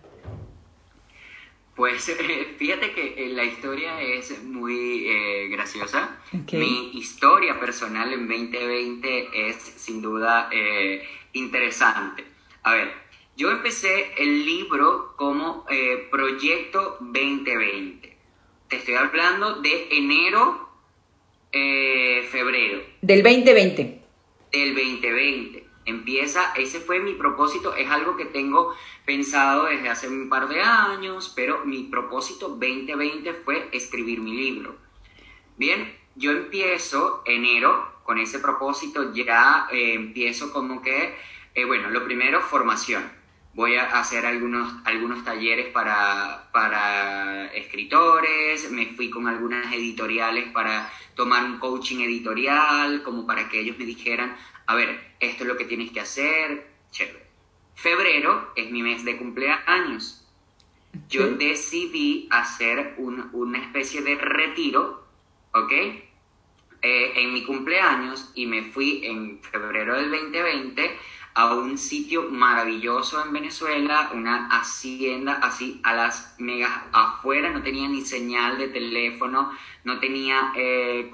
Pues 1.79 2.13
fíjate 2.57 2.91
que 2.91 3.13
eh, 3.17 3.29
la 3.29 3.45
historia 3.45 4.01
es 4.01 4.43
muy 4.43 5.07
eh, 5.07 5.47
graciosa. 5.47 6.19
Mi 6.51 6.91
historia 6.93 7.57
personal 7.57 8.11
en 8.11 8.27
2020 8.27 9.47
es 9.47 9.55
sin 9.77 10.01
duda 10.01 10.49
eh, 10.51 11.07
interesante. 11.31 12.25
A 12.63 12.73
ver, 12.73 12.91
yo 13.39 13.49
empecé 13.51 14.11
el 14.17 14.45
libro 14.45 15.13
como 15.15 15.65
Proyecto 16.11 16.97
2020. 16.99 18.17
Te 18.67 18.75
estoy 18.75 18.95
hablando 18.95 19.61
de 19.61 19.87
enero, 19.91 20.69
febrero. 21.49 22.81
Del 23.01 23.23
2020. 23.23 24.01
Del 24.51 24.75
2020 24.75 25.69
empieza, 25.85 26.53
ese 26.57 26.81
fue 26.81 26.99
mi 26.99 27.13
propósito, 27.13 27.75
es 27.75 27.89
algo 27.89 28.17
que 28.17 28.25
tengo 28.25 28.75
pensado 29.05 29.67
desde 29.67 29.87
hace 29.87 30.09
un 30.09 30.27
par 30.27 30.49
de 30.49 30.61
años, 30.61 31.31
pero 31.33 31.63
mi 31.63 31.83
propósito 31.83 32.49
2020 32.49 33.33
fue 33.33 33.69
escribir 33.71 34.19
mi 34.19 34.33
libro. 34.33 34.75
Bien, 35.55 35.95
yo 36.15 36.31
empiezo 36.31 37.23
enero 37.25 37.99
con 38.03 38.17
ese 38.17 38.39
propósito, 38.39 39.13
ya 39.13 39.69
eh, 39.71 39.93
empiezo 39.93 40.51
como 40.51 40.81
que, 40.81 41.15
eh, 41.55 41.63
bueno, 41.63 41.89
lo 41.89 42.03
primero, 42.03 42.41
formación. 42.41 43.18
Voy 43.59 43.75
a 43.75 43.99
hacer 43.99 44.25
algunos, 44.25 44.73
algunos 44.85 45.21
talleres 45.25 45.67
para, 45.73 46.49
para 46.53 47.47
escritores, 47.47 48.71
me 48.71 48.85
fui 48.85 49.09
con 49.09 49.27
algunas 49.27 49.73
editoriales 49.73 50.49
para 50.53 50.89
tomar 51.13 51.43
un 51.43 51.59
coaching 51.59 51.99
editorial, 51.99 53.03
como 53.03 53.27
para 53.27 53.49
que 53.49 53.59
ellos 53.59 53.77
me 53.77 53.83
dijeran, 53.83 54.33
a 54.65 54.75
ver, 54.75 55.13
esto 55.19 55.43
es 55.43 55.49
lo 55.49 55.57
que 55.57 55.65
tienes 55.65 55.91
que 55.91 55.99
hacer, 55.99 56.69
chévere. 56.91 57.25
Febrero 57.75 58.53
es 58.55 58.71
mi 58.71 58.81
mes 58.81 59.03
de 59.03 59.17
cumpleaños. 59.17 60.25
Yo 61.09 61.27
decidí 61.31 62.29
hacer 62.31 62.95
una 62.97 63.59
especie 63.59 64.01
de 64.01 64.15
retiro, 64.15 65.05
¿ok? 65.51 65.71
Eh, 66.81 67.11
en 67.17 67.33
mi 67.33 67.43
cumpleaños 67.43 68.31
y 68.35 68.45
me 68.45 68.63
fui 68.63 69.05
en 69.05 69.41
febrero 69.43 69.95
del 69.97 70.09
2020 70.11 70.97
a 71.33 71.53
un 71.53 71.77
sitio 71.77 72.29
maravilloso 72.29 73.23
en 73.23 73.31
Venezuela, 73.31 74.11
una 74.13 74.47
hacienda 74.47 75.33
así 75.41 75.79
a 75.83 75.93
las 75.93 76.35
megas 76.39 76.71
afuera, 76.91 77.51
no 77.51 77.61
tenía 77.61 77.87
ni 77.87 78.01
señal 78.01 78.57
de 78.57 78.67
teléfono, 78.67 79.51
no 79.83 79.99
tenía 79.99 80.51
eh, 80.55 81.09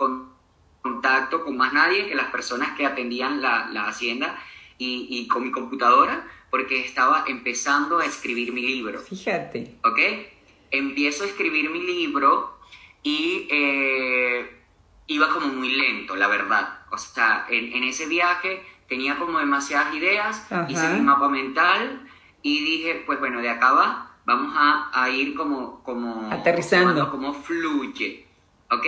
contacto 0.81 1.43
con 1.43 1.57
más 1.57 1.73
nadie 1.73 2.07
que 2.07 2.15
las 2.15 2.31
personas 2.31 2.75
que 2.77 2.85
atendían 2.85 3.41
la, 3.41 3.69
la 3.71 3.87
hacienda 3.87 4.39
y, 4.77 5.07
y, 5.09 5.27
con 5.27 5.43
mi 5.43 5.51
computadora 5.51 6.27
porque 6.49 6.79
estaba 6.79 7.25
empezando 7.27 7.99
a 7.99 8.05
escribir 8.05 8.53
mi 8.53 8.61
libro. 8.61 8.99
Fíjate. 8.99 9.75
¿Ok? 9.83 9.99
Empiezo 10.71 11.23
a 11.23 11.27
escribir 11.27 11.69
mi 11.69 11.81
libro 11.81 12.57
y 13.03 13.47
eh, 13.51 14.63
iba 15.07 15.29
como 15.29 15.47
muy 15.47 15.75
lento, 15.75 16.15
la 16.15 16.27
verdad. 16.27 16.79
O 16.91 16.97
sea, 16.97 17.45
en, 17.49 17.73
en 17.73 17.83
ese 17.83 18.05
viaje 18.07 18.63
tenía 18.87 19.17
como 19.17 19.39
demasiadas 19.39 19.93
ideas, 19.95 20.47
hice 20.67 20.89
mi 20.89 21.01
mapa 21.01 21.29
mental 21.29 22.07
y 22.41 22.63
dije, 22.63 23.03
pues 23.05 23.19
bueno, 23.19 23.41
de 23.41 23.49
acá 23.49 23.71
va, 23.71 24.11
vamos 24.25 24.53
a, 24.55 24.89
a 24.93 25.09
ir 25.09 25.35
como, 25.35 25.83
como... 25.83 26.31
Aterrizando. 26.31 27.09
Como 27.09 27.33
fluye. 27.33 28.25
¿Ok? 28.69 28.85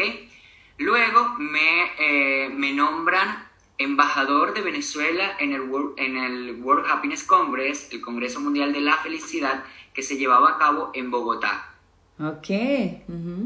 Luego 0.77 1.35
me, 1.39 1.91
eh, 1.99 2.49
me 2.49 2.73
nombran 2.73 3.47
embajador 3.79 4.53
de 4.53 4.61
Venezuela 4.61 5.35
en 5.39 5.53
el, 5.53 5.61
World, 5.61 5.93
en 5.97 6.17
el 6.17 6.61
World 6.61 6.85
Happiness 6.89 7.23
Congress, 7.23 7.89
el 7.91 8.01
Congreso 8.01 8.39
Mundial 8.39 8.73
de 8.73 8.81
la 8.81 8.97
Felicidad, 8.97 9.63
que 9.93 10.03
se 10.03 10.17
llevaba 10.17 10.51
a 10.51 10.57
cabo 10.57 10.91
en 10.93 11.09
Bogotá. 11.09 11.73
Ok. 12.19 12.47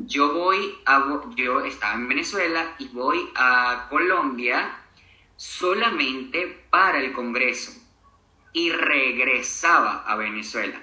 Yo 0.08 0.34
voy 0.34 0.76
a, 0.86 1.06
yo 1.36 1.60
estaba 1.62 1.94
en 1.96 2.08
Venezuela 2.08 2.76
y 2.80 2.88
voy 2.90 3.30
a 3.36 3.88
Colombia 3.90 4.81
solamente 5.42 6.66
para 6.70 7.00
el 7.00 7.14
Congreso 7.14 7.72
y 8.54 8.70
regresaba 8.70 10.04
a 10.06 10.16
Venezuela. 10.16 10.80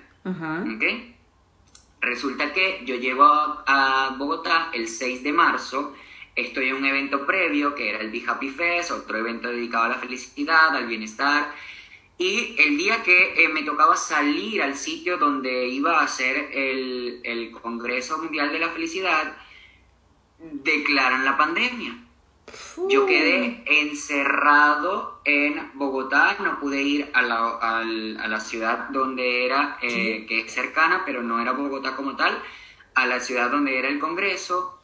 Resulta 2.00 2.52
que 2.52 2.82
yo 2.84 2.96
llego 2.96 3.24
a, 3.24 4.16
Bogotá 4.18 4.70
el 4.74 4.88
6 4.88 5.22
de 5.22 5.32
marzo, 5.32 5.94
estoy 6.34 6.70
en 6.70 6.74
un 6.74 6.84
evento 6.86 7.24
previo 7.24 7.72
que 7.76 7.88
era 7.88 8.00
el 8.00 8.10
Be 8.10 8.24
Happy 8.26 8.50
Fest, 8.50 8.90
otro 8.90 9.18
evento 9.18 9.46
dedicado 9.46 9.84
a 9.84 9.88
la 9.90 9.98
felicidad, 9.98 10.74
al 10.74 10.88
bienestar, 10.88 11.54
y 12.18 12.56
el 12.58 12.76
día 12.76 13.04
que 13.04 13.44
eh, 13.44 13.48
me 13.48 13.62
tocaba 13.62 13.96
salir 13.96 14.60
al 14.60 14.74
sitio 14.74 15.18
donde 15.18 15.68
iba 15.68 16.00
a 16.00 16.02
hacer 16.02 16.50
el, 16.52 17.20
el 17.22 17.52
Congreso 17.52 18.18
Mundial 18.18 18.50
de 18.50 18.58
la 18.58 18.70
Felicidad, 18.70 19.36
declaran 20.40 21.24
la 21.24 21.36
pandemia. 21.36 22.07
Yo 22.88 23.06
quedé 23.06 23.64
encerrado 23.66 25.20
en 25.24 25.70
Bogotá, 25.74 26.36
no 26.40 26.58
pude 26.60 26.82
ir 26.82 27.10
a 27.12 27.22
la, 27.22 27.58
a 27.58 27.84
la 27.84 28.40
ciudad 28.40 28.88
donde 28.90 29.44
era, 29.44 29.78
eh, 29.82 30.26
que 30.28 30.40
es 30.40 30.52
cercana, 30.52 31.02
pero 31.04 31.22
no 31.22 31.40
era 31.40 31.52
Bogotá 31.52 31.96
como 31.96 32.16
tal, 32.16 32.40
a 32.94 33.06
la 33.06 33.20
ciudad 33.20 33.50
donde 33.50 33.78
era 33.78 33.88
el 33.88 33.98
Congreso. 33.98 34.78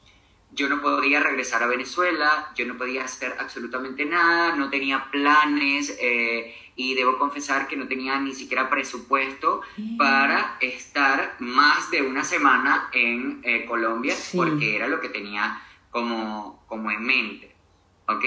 Yo 0.53 0.69
no 0.69 0.81
podía 0.81 1.19
regresar 1.19 1.65
a 1.65 1.67
Venezuela, 1.67 2.53
yo 2.55 2.65
no 2.67 2.77
podía 2.77 3.05
hacer 3.05 3.35
absolutamente 3.41 4.05
nada, 4.05 4.55
no 4.55 4.71
tenía 4.71 5.11
planes 5.11 5.97
eh, 6.01 6.55
y 6.77 6.95
debo 6.95 7.19
confesar 7.19 7.67
que 7.67 7.77
no 7.77 7.89
tenía 7.89 8.21
ni 8.21 8.33
siquiera 8.35 8.71
presupuesto 8.71 9.63
para 9.99 10.57
estar 10.61 11.37
más 11.41 11.91
de 11.91 12.03
una 12.03 12.23
semana 12.23 12.89
en 12.93 13.41
eh, 13.43 13.65
Colombia, 13.67 14.15
porque 14.35 14.77
era 14.77 14.87
lo 14.87 15.01
que 15.01 15.09
tenía 15.09 15.61
como, 15.91 16.65
como 16.69 16.91
en 16.91 17.03
mente. 17.03 17.54
¿Ok? 18.09 18.25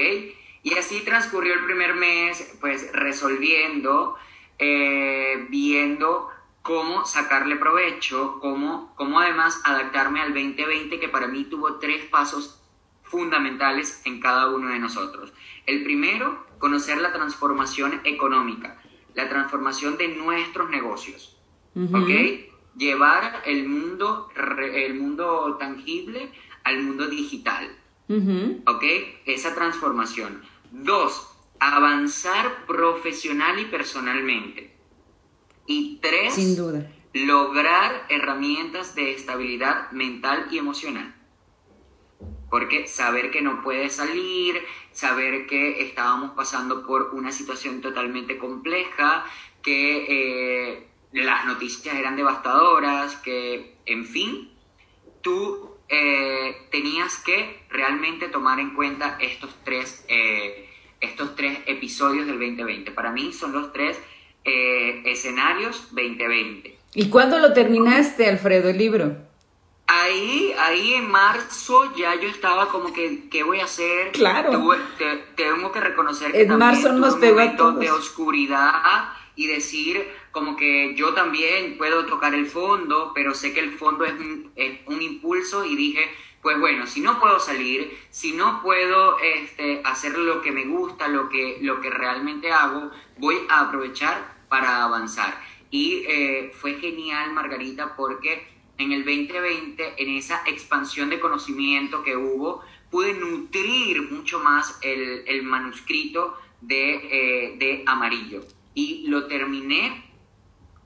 Y 0.64 0.74
así 0.78 1.02
transcurrió 1.02 1.54
el 1.54 1.66
primer 1.66 1.96
mes, 1.96 2.58
pues 2.60 2.92
resolviendo, 2.94 4.16
eh, 4.60 5.46
viendo 5.50 6.30
cómo 6.62 7.06
sacarle 7.06 7.56
provecho, 7.56 8.40
cómo, 8.42 8.94
cómo 8.96 9.20
además 9.22 9.62
adaptarme 9.64 10.20
al 10.20 10.34
2020, 10.34 11.00
que 11.00 11.08
para 11.08 11.28
mí 11.28 11.46
tuvo 11.46 11.76
tres 11.76 12.06
pasos 12.06 12.62
fundamentales 13.04 14.02
en 14.06 14.20
cada 14.20 14.50
uno 14.54 14.70
de 14.70 14.80
nosotros. 14.80 15.32
El 15.66 15.84
primero, 15.84 16.46
conocer 16.60 16.98
la 16.98 17.14
transformación 17.14 18.02
económica, 18.04 18.82
la 19.14 19.30
transformación 19.30 19.98
de 19.98 20.10
nuestros 20.10 20.70
negocios, 20.70 21.38
¿ok? 21.76 22.10
Llevar 22.76 23.44
el 23.46 23.68
mundo, 23.68 24.30
el 24.60 24.96
mundo 24.96 25.56
tangible 25.58 26.32
al 26.64 26.84
mundo 26.84 27.08
digital. 27.08 27.76
¿Ok? 28.10 28.84
Esa 29.26 29.54
transformación. 29.54 30.42
Dos, 30.72 31.30
avanzar 31.60 32.66
profesional 32.66 33.60
y 33.60 33.66
personalmente. 33.66 34.76
Y 35.66 36.00
tres, 36.02 36.36
Sin 36.36 36.56
duda. 36.56 36.90
lograr 37.14 38.06
herramientas 38.10 38.96
de 38.96 39.14
estabilidad 39.14 39.92
mental 39.92 40.48
y 40.52 40.58
emocional. 40.58 41.14
Porque 42.50 42.88
saber 42.88 43.32
que 43.32 43.42
no 43.42 43.62
puede 43.62 43.90
salir, 43.90 44.62
saber 44.94 45.48
que 45.48 45.82
estábamos 45.82 46.32
pasando 46.32 46.88
por 46.88 47.10
una 47.14 47.34
situación 47.34 47.82
totalmente 47.82 48.38
compleja, 48.38 49.26
que 49.62 50.06
eh, 50.72 50.88
las 51.12 51.46
noticias 51.46 51.96
eran 51.96 52.16
devastadoras, 52.16 53.18
que, 53.18 53.76
en 53.86 54.06
fin, 54.06 54.52
tú 55.22 55.77
eh, 55.90 56.68
tenías 56.70 57.18
que 57.18 57.62
realmente 57.70 58.28
tomar 58.28 58.60
en 58.60 58.72
cuenta 58.72 59.18
estos 59.22 59.56
tres, 59.64 60.06
eh, 60.10 60.70
estos 61.00 61.36
tres 61.36 61.60
episodios 61.66 62.26
del 62.26 62.40
2020. 62.40 62.92
Para 62.92 63.12
mí 63.12 63.32
son 63.32 63.54
los 63.54 63.72
tres 63.72 63.98
eh, 64.44 65.02
escenarios 65.06 65.88
2020. 65.92 66.78
¿Y 66.94 67.10
cuándo 67.10 67.40
lo 67.40 67.54
terminaste, 67.54 68.28
Alfredo, 68.28 68.70
el 68.70 68.78
libro? 68.78 69.16
Ahí, 69.88 70.54
ahí 70.60 70.96
en 70.96 71.10
marzo 71.10 71.96
ya 71.96 72.16
yo 72.16 72.28
estaba 72.28 72.68
como 72.68 72.92
que, 72.92 73.30
¿qué 73.30 73.44
voy 73.44 73.62
a 73.62 73.66
hacer? 73.66 74.12
Claro. 74.12 74.50
tengo 75.36 75.72
que 75.72 75.80
reconocer 75.80 76.34
que 76.34 76.42
en 76.42 76.50
también 76.50 76.72
marzo 76.72 76.92
nos 76.92 77.14
un 77.14 77.22
momento 77.22 77.72
de 77.74 77.92
oscuridad 77.92 78.72
y 79.38 79.46
decir 79.46 80.06
como 80.32 80.58
que 80.58 80.96
yo 80.96 81.14
también 81.14 81.78
puedo 81.78 82.06
tocar 82.06 82.34
el 82.34 82.48
fondo, 82.48 83.12
pero 83.16 83.34
sé 83.34 83.54
que 83.54 83.62
el 83.62 83.72
fondo 83.78 84.04
es 84.04 84.14
un, 84.88 85.02
impulso 85.02 85.64
y 85.64 85.76
dije, 85.76 86.10
pues 86.42 86.60
bueno, 86.60 86.88
si 86.88 87.02
no 87.02 87.20
puedo 87.20 87.40
salir, 87.40 87.98
si 88.10 88.34
no 88.34 88.62
puedo 88.64 89.20
este, 89.20 89.82
hacer 89.86 90.18
lo 90.18 90.42
que 90.42 90.52
me 90.52 90.66
gusta, 90.66 91.08
lo 91.08 91.30
que, 91.30 91.60
lo 91.62 91.80
que 91.82 91.92
realmente 91.92 92.52
hago, 92.52 92.92
voy 93.20 93.38
a 93.48 93.62
aprovechar 93.62 94.36
para 94.50 94.84
avanzar. 94.84 95.40
Y 95.70 96.04
eh, 96.08 96.52
fue 96.54 96.74
genial, 96.80 97.32
Margarita, 97.34 97.96
porque 97.96 98.48
en 98.80 98.92
el 98.92 99.06
2020, 99.06 100.02
en 100.02 100.16
esa 100.18 100.42
expansión 100.48 101.10
de 101.10 101.20
conocimiento 101.20 102.02
que 102.02 102.18
hubo, 102.18 102.64
pude 102.90 103.14
nutrir 103.14 104.12
mucho 104.12 104.40
más 104.40 104.80
el, 104.82 105.44
manuscrito 105.44 106.38
de, 106.62 106.96
eh, 106.96 107.56
de 107.58 107.84
amarillo 107.86 108.42
y 108.78 109.08
lo 109.08 109.26
terminé 109.26 110.04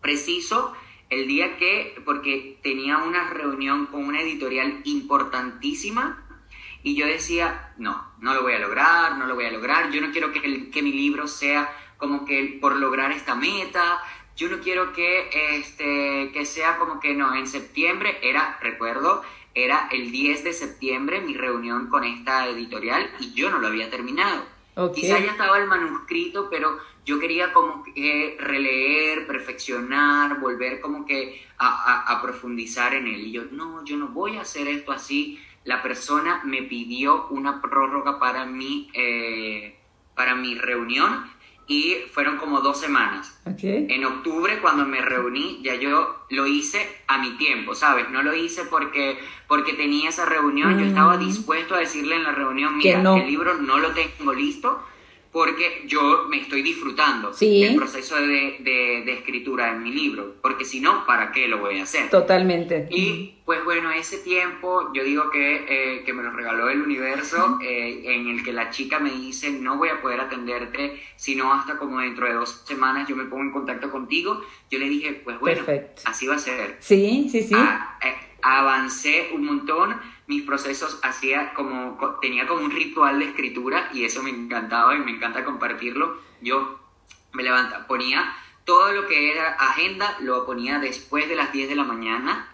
preciso 0.02 0.74
el 1.10 1.28
día 1.28 1.58
que, 1.58 2.02
porque 2.06 2.58
tenía 2.64 3.00
una 3.00 3.30
reunión 3.32 3.88
con 3.88 4.06
una 4.06 4.22
editorial 4.22 4.80
importantísima 4.86 6.26
y 6.84 6.96
yo 6.96 7.06
decía, 7.06 7.74
no, 7.78 8.14
no 8.20 8.34
lo 8.34 8.44
voy 8.44 8.54
a 8.54 8.60
lograr, 8.60 9.18
no 9.18 9.28
lo 9.28 9.36
voy 9.36 9.44
a 9.44 9.52
lograr, 9.52 9.92
yo 9.92 10.00
no 10.00 10.12
quiero 10.12 10.32
que, 10.32 10.70
que 10.72 10.82
mi 10.82 10.94
libro 10.94 11.28
sea 11.28 11.70
como 11.98 12.24
que 12.24 12.60
por 12.62 12.78
lograr 12.78 13.12
esta 13.12 13.36
meta, 13.36 14.02
yo 14.38 14.48
no 14.48 14.62
quiero 14.62 14.94
que, 14.94 15.58
este, 15.58 16.32
que 16.32 16.46
sea 16.46 16.78
como 16.78 17.02
que 17.02 17.14
no, 17.14 17.36
en 17.36 17.46
septiembre 17.46 18.20
era, 18.22 18.58
recuerdo, 18.62 19.22
era 19.54 19.90
el 19.92 20.14
10 20.14 20.46
de 20.46 20.54
septiembre 20.54 21.20
mi 21.20 21.34
reunión 21.34 21.90
con 21.90 22.06
esta 22.06 22.48
editorial 22.48 23.12
y 23.20 23.34
yo 23.34 23.50
no 23.50 23.60
lo 23.60 23.68
había 23.68 23.90
terminado. 23.90 24.46
Quizá 24.94 25.20
ya 25.20 25.32
estaba 25.32 25.60
el 25.60 25.68
manuscrito, 25.68 26.48
pero 26.50 26.80
yo 27.06 27.20
quería 27.20 27.52
como 27.54 27.84
que 27.84 28.38
releer, 28.40 29.28
perfeccionar, 29.28 30.40
volver 30.40 30.80
como 30.80 31.06
que 31.06 31.46
a, 31.58 32.20
profundizar 32.22 32.94
en 32.94 33.08
él. 33.08 33.28
Y 33.28 33.32
yo, 33.32 33.44
no, 33.52 33.84
yo 33.86 33.98
no 33.98 34.08
voy 34.08 34.38
a 34.38 34.42
hacer 34.42 34.68
esto 34.68 34.92
así. 34.92 35.40
La 35.64 35.84
persona 35.84 36.42
me 36.44 36.64
pidió 36.64 37.28
una 37.28 37.62
prórroga 37.62 38.20
para 38.20 38.46
mi, 38.46 38.90
eh, 38.94 39.78
para 40.16 40.36
mi 40.36 40.56
reunión 40.56 41.30
y 41.68 41.96
fueron 42.12 42.38
como 42.38 42.62
dos 42.62 42.80
semanas. 42.80 43.40
En 43.64 44.04
octubre, 44.06 44.60
cuando 44.62 44.86
me 44.86 45.02
reuní, 45.02 45.62
ya 45.64 45.76
yo 45.76 46.26
lo 46.30 46.48
hice 46.48 46.80
a 47.08 47.18
mi 47.18 47.32
tiempo, 47.38 47.76
¿sabes? 47.76 48.10
No 48.10 48.24
lo 48.24 48.36
hice 48.36 48.66
porque, 48.66 49.20
porque 49.48 49.74
tenía 49.74 50.10
esa 50.10 50.26
reunión, 50.26 50.80
yo 50.80 50.86
estaba 50.86 51.18
mm. 51.18 51.20
dispuesto 51.20 51.76
a 51.76 51.80
decirle 51.80 52.16
en 52.16 52.24
la 52.24 52.32
reunión, 52.32 52.78
mira, 52.78 53.00
el 53.00 53.28
libro 53.28 53.56
no 53.56 53.78
lo 53.78 53.92
tengo 53.92 54.34
listo, 54.34 54.84
porque 55.32 55.84
yo 55.88 56.26
me 56.28 56.42
estoy 56.42 56.62
disfrutando 56.62 57.32
del 57.32 57.76
proceso 57.76 58.16
de, 58.18 59.04
escritura 59.12 59.72
en 59.72 59.84
mi 59.84 59.94
libro, 59.94 60.36
porque 60.42 60.66
si 60.66 60.82
no, 60.82 61.06
¿para 61.06 61.32
qué 61.32 61.48
lo 61.48 61.60
voy 61.60 61.80
a 61.80 61.84
hacer? 61.84 62.10
Totalmente. 62.10 62.88
Y 62.90 63.36
pues 63.46 63.64
bueno, 63.64 63.92
ese 63.92 64.18
tiempo 64.18 64.92
yo 64.94 65.04
digo 65.04 65.30
que, 65.30 66.02
eh, 66.06 66.14
me 66.14 66.24
lo 66.24 66.32
regaló 66.32 66.70
el 66.70 66.82
universo, 66.82 67.60
eh, 67.62 68.02
en 68.06 68.28
el 68.28 68.44
que 68.44 68.52
la 68.52 68.70
chica 68.70 69.00
me 69.00 69.12
dice, 69.12 69.52
no 69.52 69.78
voy 69.78 69.90
a 69.90 70.02
poder 70.02 70.20
atenderte, 70.20 71.02
sino 71.16 71.54
hasta 71.54 71.78
como 71.78 72.00
dentro 72.00 72.28
de 72.28 72.34
dos 72.34 72.64
semanas 72.66 73.08
yo 73.08 73.16
me 73.16 73.26
pongo 73.26 73.44
en 73.44 73.52
contacto 73.52 73.90
contigo, 73.90 74.42
yo 74.70 74.80
le 74.80 74.90
dije, 74.90 75.22
pues 75.24 75.40
bueno, 75.40 75.64
así 76.04 76.28
va 76.28 76.36
a 76.36 76.40
ser. 76.40 76.78
Sí, 76.80 77.30
sí, 77.32 77.44
sí. 77.44 77.54
Ah, 77.56 77.98
eh, 78.04 78.16
avancé 78.42 79.30
un 79.34 79.46
montón 79.46 79.96
mis 80.32 80.44
procesos 80.44 80.98
hacía 81.04 81.54
como, 81.54 81.98
tenía 82.22 82.48
como 82.48 82.64
un 82.64 82.72
ritual 82.72 83.20
de 83.20 83.26
escritura 83.26 83.90
y 83.94 84.06
eso 84.06 84.24
me 84.24 84.30
encantaba 84.30 84.96
y 84.96 85.00
me 85.00 85.12
encanta 85.12 85.44
compartirlo. 85.44 86.22
Yo 86.40 86.80
me 87.34 87.44
levantaba, 87.44 87.86
ponía 87.86 88.34
todo 88.64 88.94
lo 88.94 89.08
que 89.08 89.34
era 89.34 89.50
agenda, 89.60 90.16
lo 90.22 90.46
ponía 90.46 90.80
después 90.80 91.28
de 91.28 91.36
las 91.36 91.52
10 91.52 91.68
de 91.68 91.76
la 91.76 91.84
mañana. 91.84 92.48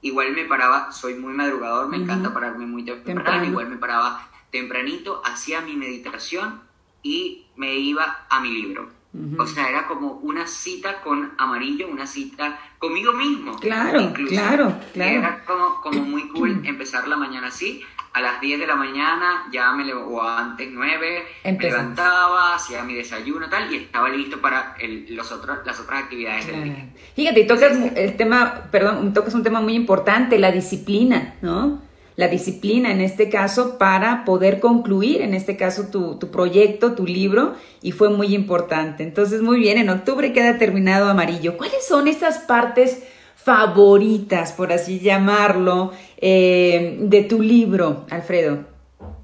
Igual 0.00 0.30
me 0.30 0.44
paraba, 0.44 0.92
soy 0.92 1.14
muy 1.14 1.32
madrugador, 1.32 1.88
me 1.88 1.96
encanta 1.96 2.32
pararme 2.32 2.66
muy 2.66 2.84
temprano, 2.84 3.44
igual 3.44 3.68
me 3.68 3.78
paraba 3.78 4.30
tempranito, 4.52 5.20
hacía 5.24 5.60
mi 5.60 5.74
meditación 5.74 6.62
y 7.02 7.46
me 7.56 7.74
iba 7.74 8.26
a 8.30 8.38
mi 8.38 8.52
libro. 8.52 8.90
O 9.38 9.46
sea, 9.46 9.68
era 9.68 9.86
como 9.86 10.12
una 10.22 10.46
cita 10.46 11.00
con 11.00 11.32
amarillo, 11.38 11.88
una 11.88 12.06
cita 12.06 12.58
conmigo 12.78 13.12
mismo. 13.12 13.56
Claro, 13.56 14.12
claro, 14.12 14.74
claro. 14.92 15.18
Era 15.18 15.44
como, 15.44 15.80
como 15.80 16.00
muy 16.02 16.28
cool 16.28 16.60
empezar 16.64 17.08
la 17.08 17.16
mañana 17.16 17.48
así. 17.48 17.82
a 18.12 18.20
las 18.20 18.40
10 18.40 18.60
de 18.60 18.66
la 18.66 18.74
mañana, 18.74 19.46
ya 19.52 19.72
me 19.72 19.92
o 19.92 20.22
antes 20.22 20.68
9, 20.70 21.26
me 21.44 21.58
levantaba, 21.58 22.54
hacía 22.54 22.82
mi 22.82 22.94
desayuno 22.94 23.48
tal, 23.48 23.72
y 23.72 23.76
estaba 23.76 24.08
listo 24.08 24.40
para 24.40 24.76
los 25.08 25.30
otros, 25.30 25.58
las 25.64 25.78
otras 25.78 26.04
actividades 26.04 26.46
del 26.46 26.64
día. 26.64 26.88
Fíjate, 27.14 27.44
tocas 27.44 27.76
el 27.94 28.16
tema, 28.16 28.62
perdón, 28.70 29.12
tocas 29.12 29.34
un 29.34 29.42
tema 29.42 29.60
muy 29.60 29.74
importante, 29.74 30.38
la 30.38 30.50
disciplina, 30.50 31.34
¿no? 31.42 31.87
La 32.18 32.26
disciplina 32.26 32.90
en 32.90 33.00
este 33.00 33.28
caso 33.28 33.78
para 33.78 34.24
poder 34.24 34.58
concluir, 34.58 35.22
en 35.22 35.34
este 35.34 35.56
caso, 35.56 35.86
tu, 35.86 36.16
tu 36.16 36.32
proyecto, 36.32 36.96
tu 36.96 37.06
libro, 37.06 37.54
y 37.80 37.92
fue 37.92 38.08
muy 38.08 38.34
importante. 38.34 39.04
Entonces, 39.04 39.40
muy 39.40 39.60
bien, 39.60 39.78
en 39.78 39.88
octubre 39.88 40.32
queda 40.32 40.58
terminado 40.58 41.08
amarillo. 41.08 41.56
¿Cuáles 41.56 41.86
son 41.86 42.08
esas 42.08 42.38
partes 42.38 43.04
favoritas, 43.36 44.50
por 44.50 44.72
así 44.72 44.98
llamarlo, 44.98 45.92
eh, 46.16 46.98
de 47.02 47.22
tu 47.22 47.40
libro, 47.40 48.04
Alfredo? 48.10 48.64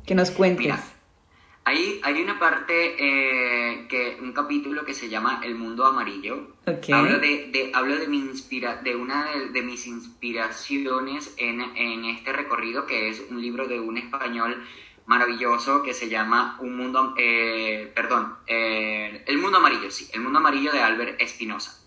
Que 0.07 0.15
nos 0.15 0.31
cuentes. 0.31 0.94
Hay, 1.65 2.01
hay 2.03 2.23
una 2.23 2.39
parte, 2.39 2.97
eh, 2.99 3.87
que, 3.89 4.19
un 4.21 4.33
capítulo 4.33 4.85
que 4.85 4.95
se 4.95 5.09
llama 5.09 5.41
El 5.43 5.55
Mundo 5.55 5.87
Amarillo. 5.87 6.55
Hablo, 6.67 7.19
de, 7.19 7.71
hablo 7.75 7.97
de, 7.97 8.07
mi 8.09 8.19
inspira, 8.19 8.77
de 8.77 8.95
una 8.97 9.27
de, 9.53 9.63
mis 9.63 9.87
inspiraciones 9.87 11.35
en, 11.37 11.61
en 11.61 12.05
este 12.05 12.33
recorrido, 12.33 12.87
que 12.87 13.09
es 13.09 13.23
un 13.31 13.41
libro 13.41 13.67
de 13.67 13.81
un 13.81 13.97
español 13.97 14.63
maravilloso 15.07 15.83
que 15.83 15.95
se 15.95 16.09
llama 16.09 16.57
Un 16.61 16.77
Mundo, 16.77 17.15
eh, 17.19 17.93
perdón, 17.95 18.37
El 18.47 19.39
Mundo 19.39 19.59
Amarillo, 19.59 19.91
sí, 19.91 20.09
El 20.13 20.21
Mundo 20.21 20.39
Amarillo 20.39 20.73
de 20.73 20.81
Albert 20.81 21.21
Espinosa. 21.21 21.81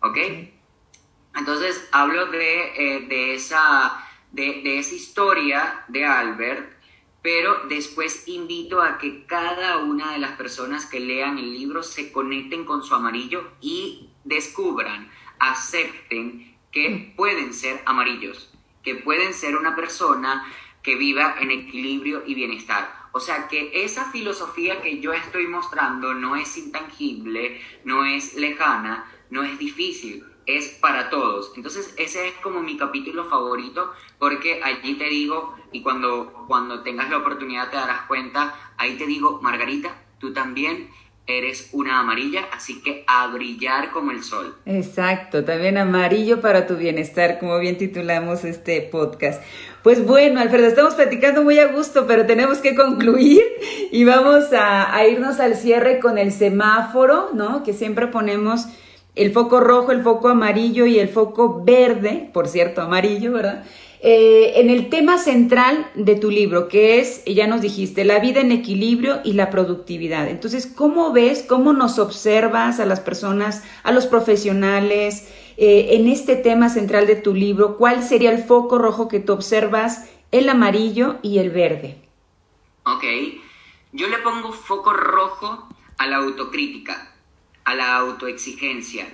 ¿Ok? 0.00 0.18
Entonces 1.36 1.88
hablo 1.92 2.26
de, 2.26 3.06
de 3.08 3.34
esa 3.34 4.02
de, 4.36 4.78
esa 4.78 4.94
historia 4.94 5.84
de 5.88 6.04
Albert, 6.04 6.75
pero 7.26 7.62
después 7.68 8.28
invito 8.28 8.80
a 8.80 8.98
que 8.98 9.24
cada 9.26 9.78
una 9.78 10.12
de 10.12 10.20
las 10.20 10.36
personas 10.36 10.86
que 10.86 11.00
lean 11.00 11.38
el 11.38 11.54
libro 11.54 11.82
se 11.82 12.12
conecten 12.12 12.64
con 12.64 12.84
su 12.84 12.94
amarillo 12.94 13.50
y 13.60 14.10
descubran, 14.22 15.10
acepten 15.40 16.56
que 16.70 17.12
pueden 17.16 17.52
ser 17.52 17.82
amarillos, 17.84 18.54
que 18.84 18.94
pueden 18.94 19.34
ser 19.34 19.56
una 19.56 19.74
persona 19.74 20.46
que 20.84 20.94
viva 20.94 21.34
en 21.40 21.50
equilibrio 21.50 22.22
y 22.24 22.36
bienestar. 22.36 23.08
O 23.10 23.18
sea 23.18 23.48
que 23.48 23.72
esa 23.82 24.12
filosofía 24.12 24.80
que 24.80 25.00
yo 25.00 25.12
estoy 25.12 25.48
mostrando 25.48 26.14
no 26.14 26.36
es 26.36 26.56
intangible, 26.56 27.60
no 27.82 28.04
es 28.04 28.34
lejana, 28.34 29.04
no 29.30 29.42
es 29.42 29.58
difícil, 29.58 30.24
es 30.46 30.68
para 30.68 31.10
todos. 31.10 31.52
Entonces 31.56 31.94
ese 31.98 32.28
es 32.28 32.34
como 32.42 32.60
mi 32.60 32.76
capítulo 32.76 33.24
favorito 33.24 33.92
porque 34.18 34.60
allí 34.62 34.94
te 34.94 35.04
digo, 35.04 35.54
y 35.72 35.82
cuando, 35.82 36.46
cuando 36.48 36.82
tengas 36.82 37.10
la 37.10 37.18
oportunidad 37.18 37.70
te 37.70 37.76
darás 37.76 38.02
cuenta, 38.02 38.54
ahí 38.78 38.96
te 38.96 39.06
digo, 39.06 39.40
Margarita, 39.42 39.90
tú 40.18 40.32
también 40.32 40.88
eres 41.26 41.70
una 41.72 41.98
amarilla, 41.98 42.46
así 42.52 42.80
que 42.82 43.04
a 43.08 43.26
brillar 43.26 43.90
como 43.90 44.12
el 44.12 44.22
sol. 44.22 44.54
Exacto, 44.64 45.44
también 45.44 45.76
amarillo 45.76 46.40
para 46.40 46.68
tu 46.68 46.76
bienestar, 46.76 47.40
como 47.40 47.58
bien 47.58 47.76
titulamos 47.76 48.44
este 48.44 48.80
podcast. 48.82 49.42
Pues 49.82 50.06
bueno, 50.06 50.40
Alfredo, 50.40 50.66
estamos 50.66 50.94
platicando 50.94 51.42
muy 51.42 51.58
a 51.58 51.66
gusto, 51.72 52.06
pero 52.06 52.26
tenemos 52.26 52.58
que 52.58 52.76
concluir 52.76 53.42
y 53.90 54.04
vamos 54.04 54.52
a, 54.52 54.94
a 54.94 55.06
irnos 55.06 55.40
al 55.40 55.56
cierre 55.56 55.98
con 55.98 56.16
el 56.16 56.30
semáforo, 56.30 57.30
¿no? 57.34 57.64
Que 57.64 57.72
siempre 57.72 58.06
ponemos 58.06 58.66
el 59.16 59.32
foco 59.32 59.60
rojo, 59.60 59.92
el 59.92 60.02
foco 60.02 60.28
amarillo 60.28 60.86
y 60.86 60.98
el 60.98 61.08
foco 61.08 61.62
verde, 61.64 62.30
por 62.32 62.48
cierto, 62.48 62.82
amarillo, 62.82 63.32
¿verdad? 63.32 63.64
Eh, 64.00 64.60
en 64.60 64.68
el 64.68 64.90
tema 64.90 65.16
central 65.16 65.90
de 65.94 66.16
tu 66.16 66.30
libro, 66.30 66.68
que 66.68 67.00
es, 67.00 67.24
ya 67.24 67.46
nos 67.46 67.62
dijiste, 67.62 68.04
la 68.04 68.18
vida 68.18 68.42
en 68.42 68.52
equilibrio 68.52 69.20
y 69.24 69.32
la 69.32 69.48
productividad. 69.48 70.28
Entonces, 70.28 70.66
¿cómo 70.66 71.12
ves, 71.12 71.44
cómo 71.48 71.72
nos 71.72 71.98
observas 71.98 72.78
a 72.78 72.84
las 72.84 73.00
personas, 73.00 73.64
a 73.82 73.92
los 73.92 74.06
profesionales, 74.06 75.32
eh, 75.56 75.88
en 75.92 76.08
este 76.08 76.36
tema 76.36 76.68
central 76.68 77.06
de 77.06 77.16
tu 77.16 77.34
libro? 77.34 77.78
¿Cuál 77.78 78.02
sería 78.02 78.30
el 78.30 78.44
foco 78.44 78.76
rojo 78.76 79.08
que 79.08 79.18
tú 79.18 79.32
observas, 79.32 80.10
el 80.30 80.50
amarillo 80.50 81.16
y 81.22 81.38
el 81.38 81.50
verde? 81.50 81.96
Ok, 82.84 83.04
yo 83.92 84.08
le 84.08 84.18
pongo 84.18 84.52
foco 84.52 84.92
rojo 84.92 85.68
a 85.96 86.06
la 86.06 86.18
autocrítica 86.18 87.15
a 87.66 87.74
la 87.74 87.96
autoexigencia, 87.96 89.06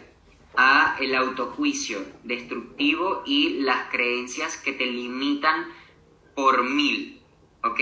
a 0.54 0.96
el 1.00 1.14
autojuicio 1.14 2.04
destructivo 2.22 3.22
y 3.24 3.60
las 3.60 3.90
creencias 3.90 4.58
que 4.58 4.72
te 4.72 4.84
limitan 4.84 5.66
por 6.34 6.62
mil, 6.62 7.22
¿ok? 7.64 7.80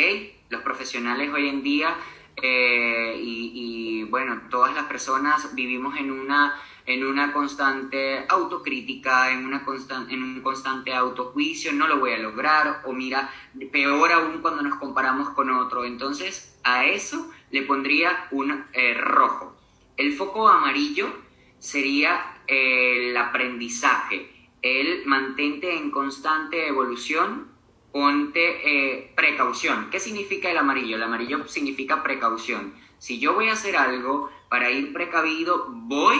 Los 0.48 0.62
profesionales 0.62 1.28
hoy 1.34 1.48
en 1.48 1.64
día 1.64 1.96
eh, 2.36 3.20
y, 3.20 4.04
bueno, 4.04 4.42
todas 4.48 4.72
las 4.72 4.84
personas 4.84 5.56
vivimos 5.56 5.96
en 5.98 6.12
una, 6.12 6.54
en 6.86 7.04
una 7.04 7.32
constante 7.32 8.24
autocrítica, 8.28 9.32
en, 9.32 9.46
una 9.46 9.64
en 10.08 10.22
un 10.22 10.40
constante 10.40 10.94
autojuicio, 10.94 11.72
no 11.72 11.88
lo 11.88 11.98
voy 11.98 12.12
a 12.12 12.18
lograr, 12.18 12.82
o 12.86 12.92
mira, 12.92 13.28
peor 13.72 14.12
aún 14.12 14.40
cuando 14.40 14.62
nos 14.62 14.78
comparamos 14.78 15.30
con 15.30 15.50
otro. 15.50 15.84
Entonces, 15.84 16.56
a 16.62 16.84
eso 16.84 17.28
le 17.50 17.62
pondría 17.62 18.28
un 18.30 18.66
eh, 18.72 18.94
rojo. 18.94 19.59
El 20.00 20.14
foco 20.14 20.48
amarillo 20.48 21.12
sería 21.58 22.40
el 22.46 23.14
aprendizaje, 23.14 24.30
el 24.62 25.04
mantente 25.04 25.76
en 25.76 25.90
constante 25.90 26.68
evolución, 26.68 27.48
ponte 27.92 28.40
eh, 28.64 29.12
precaución. 29.14 29.90
¿Qué 29.90 30.00
significa 30.00 30.50
el 30.50 30.56
amarillo? 30.56 30.96
El 30.96 31.02
amarillo 31.02 31.46
significa 31.48 32.02
precaución. 32.02 32.72
Si 32.96 33.20
yo 33.20 33.34
voy 33.34 33.50
a 33.50 33.52
hacer 33.52 33.76
algo 33.76 34.30
para 34.48 34.70
ir 34.70 34.94
precavido, 34.94 35.66
voy 35.68 36.16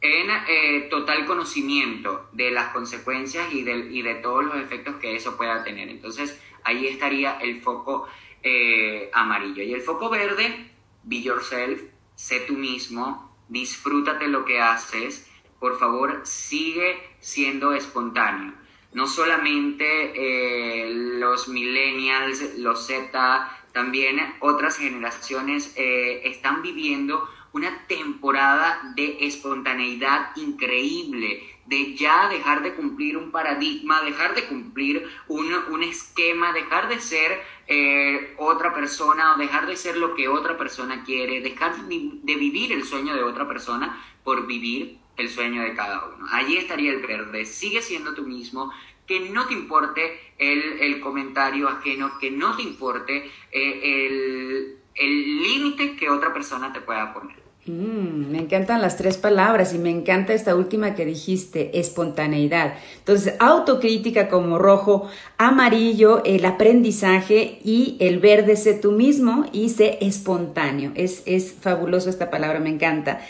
en 0.00 0.30
eh, 0.48 0.88
total 0.88 1.26
conocimiento 1.26 2.30
de 2.32 2.50
las 2.50 2.72
consecuencias 2.72 3.52
y 3.52 3.64
de, 3.64 4.14
todos 4.22 4.46
los 4.46 4.56
efectos 4.56 4.94
que 4.94 5.14
eso 5.14 5.36
pueda 5.36 5.62
tener. 5.62 5.90
Entonces 5.90 6.40
ahí 6.64 6.86
estaría 6.86 7.32
el 7.32 7.60
foco 7.60 8.08
eh, 8.42 9.10
amarillo. 9.12 9.62
Y 9.62 9.74
el 9.74 9.82
foco 9.82 10.08
verde, 10.08 10.70
be 11.02 11.20
yourself, 11.20 11.82
sé 12.20 12.40
tú 12.40 12.52
mismo, 12.52 13.34
disfrútate 13.48 14.28
lo 14.28 14.44
que 14.44 14.60
haces, 14.60 15.26
por 15.58 15.78
favor 15.78 16.20
sigue 16.24 17.16
siendo 17.18 17.72
espontáneo. 17.72 18.52
No 18.92 19.06
solamente 19.06 19.86
eh, 20.14 20.90
los 20.92 21.48
millennials, 21.48 22.58
los 22.58 22.86
Z, 22.86 23.50
también 23.72 24.20
otras 24.40 24.76
generaciones 24.76 25.72
eh, 25.76 26.20
están 26.24 26.60
viviendo 26.60 27.26
una 27.52 27.86
temporada 27.86 28.92
de 28.94 29.16
espontaneidad 29.20 30.36
increíble, 30.36 31.42
de 31.64 31.94
ya 31.94 32.28
dejar 32.28 32.62
de 32.62 32.74
cumplir 32.74 33.16
un 33.16 33.30
paradigma, 33.30 34.02
dejar 34.02 34.34
de 34.34 34.46
cumplir 34.46 35.08
un, 35.26 35.54
un 35.70 35.82
esquema, 35.82 36.52
dejar 36.52 36.88
de 36.88 37.00
ser 37.00 37.40
eh, 37.72 38.34
otra 38.36 38.74
persona 38.74 39.32
o 39.32 39.38
dejar 39.38 39.64
de 39.64 39.76
ser 39.76 39.96
lo 39.96 40.16
que 40.16 40.26
otra 40.26 40.58
persona 40.58 41.04
quiere, 41.04 41.40
dejar 41.40 41.76
de 41.86 42.34
vivir 42.34 42.72
el 42.72 42.82
sueño 42.82 43.14
de 43.14 43.22
otra 43.22 43.46
persona 43.46 44.04
por 44.24 44.44
vivir 44.44 44.98
el 45.16 45.28
sueño 45.28 45.62
de 45.62 45.72
cada 45.76 46.04
uno. 46.04 46.26
Allí 46.32 46.56
estaría 46.56 46.90
el 46.90 47.00
verde, 47.00 47.44
sigue 47.44 47.80
siendo 47.80 48.12
tú 48.12 48.22
mismo, 48.22 48.72
que 49.06 49.20
no 49.30 49.46
te 49.46 49.54
importe 49.54 50.34
el, 50.36 50.98
comentario 50.98 51.68
ajeno, 51.68 52.18
que 52.18 52.32
no 52.32 52.56
te 52.56 52.62
importe 52.62 53.30
eh, 53.52 54.76
el 54.94 55.42
límite 55.42 55.94
que 55.94 56.10
otra 56.10 56.32
persona 56.32 56.72
te 56.72 56.80
pueda 56.80 57.14
poner. 57.14 57.49
Mm, 57.66 58.30
me 58.30 58.38
encantan 58.38 58.80
las 58.80 58.96
tres 58.96 59.18
palabras 59.18 59.74
y 59.74 59.78
me 59.78 59.90
encanta 59.90 60.32
esta 60.32 60.56
última 60.56 60.94
que 60.94 61.04
dijiste, 61.04 61.78
espontaneidad. 61.78 62.74
Entonces, 62.98 63.34
autocrítica 63.38 64.28
como 64.30 64.58
rojo, 64.58 65.08
amarillo, 65.36 66.22
el 66.24 66.46
aprendizaje 66.46 67.58
y 67.62 67.96
el 68.00 68.18
verde, 68.18 68.56
sé 68.56 68.72
tú 68.74 68.92
mismo 68.92 69.44
y 69.52 69.68
sé 69.68 69.98
espontáneo. 70.00 70.92
Es, 70.94 71.22
es 71.26 71.52
fabuloso 71.52 72.08
esta 72.08 72.30
palabra, 72.30 72.60
me 72.60 72.70
encanta. 72.70 73.20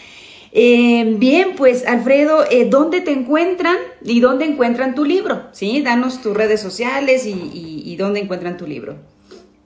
Eh, 0.52 1.16
bien, 1.18 1.54
pues 1.56 1.84
Alfredo, 1.86 2.44
eh, 2.50 2.68
¿dónde 2.70 3.00
te 3.00 3.10
encuentran 3.10 3.76
y 4.04 4.20
dónde 4.20 4.44
encuentran 4.44 4.94
tu 4.94 5.04
libro? 5.04 5.42
¿Sí? 5.52 5.82
Danos 5.82 6.22
tus 6.22 6.36
redes 6.36 6.60
sociales 6.60 7.24
y 7.26 7.96
dónde 7.96 8.20
encuentran 8.20 8.56
tu 8.56 8.66
libro. 8.66 8.96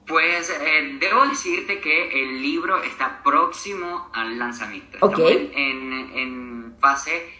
Pues 0.06 0.50
eh, 0.50 0.96
debo 1.00 1.26
decirte 1.26 1.80
que 1.80 2.22
el 2.22 2.42
libro 2.42 2.82
está 2.82 3.22
próximo 3.22 4.10
al 4.12 4.38
lanzamiento. 4.38 4.94
Estamos 4.94 5.20
en, 5.30 6.76
fase 6.80 7.32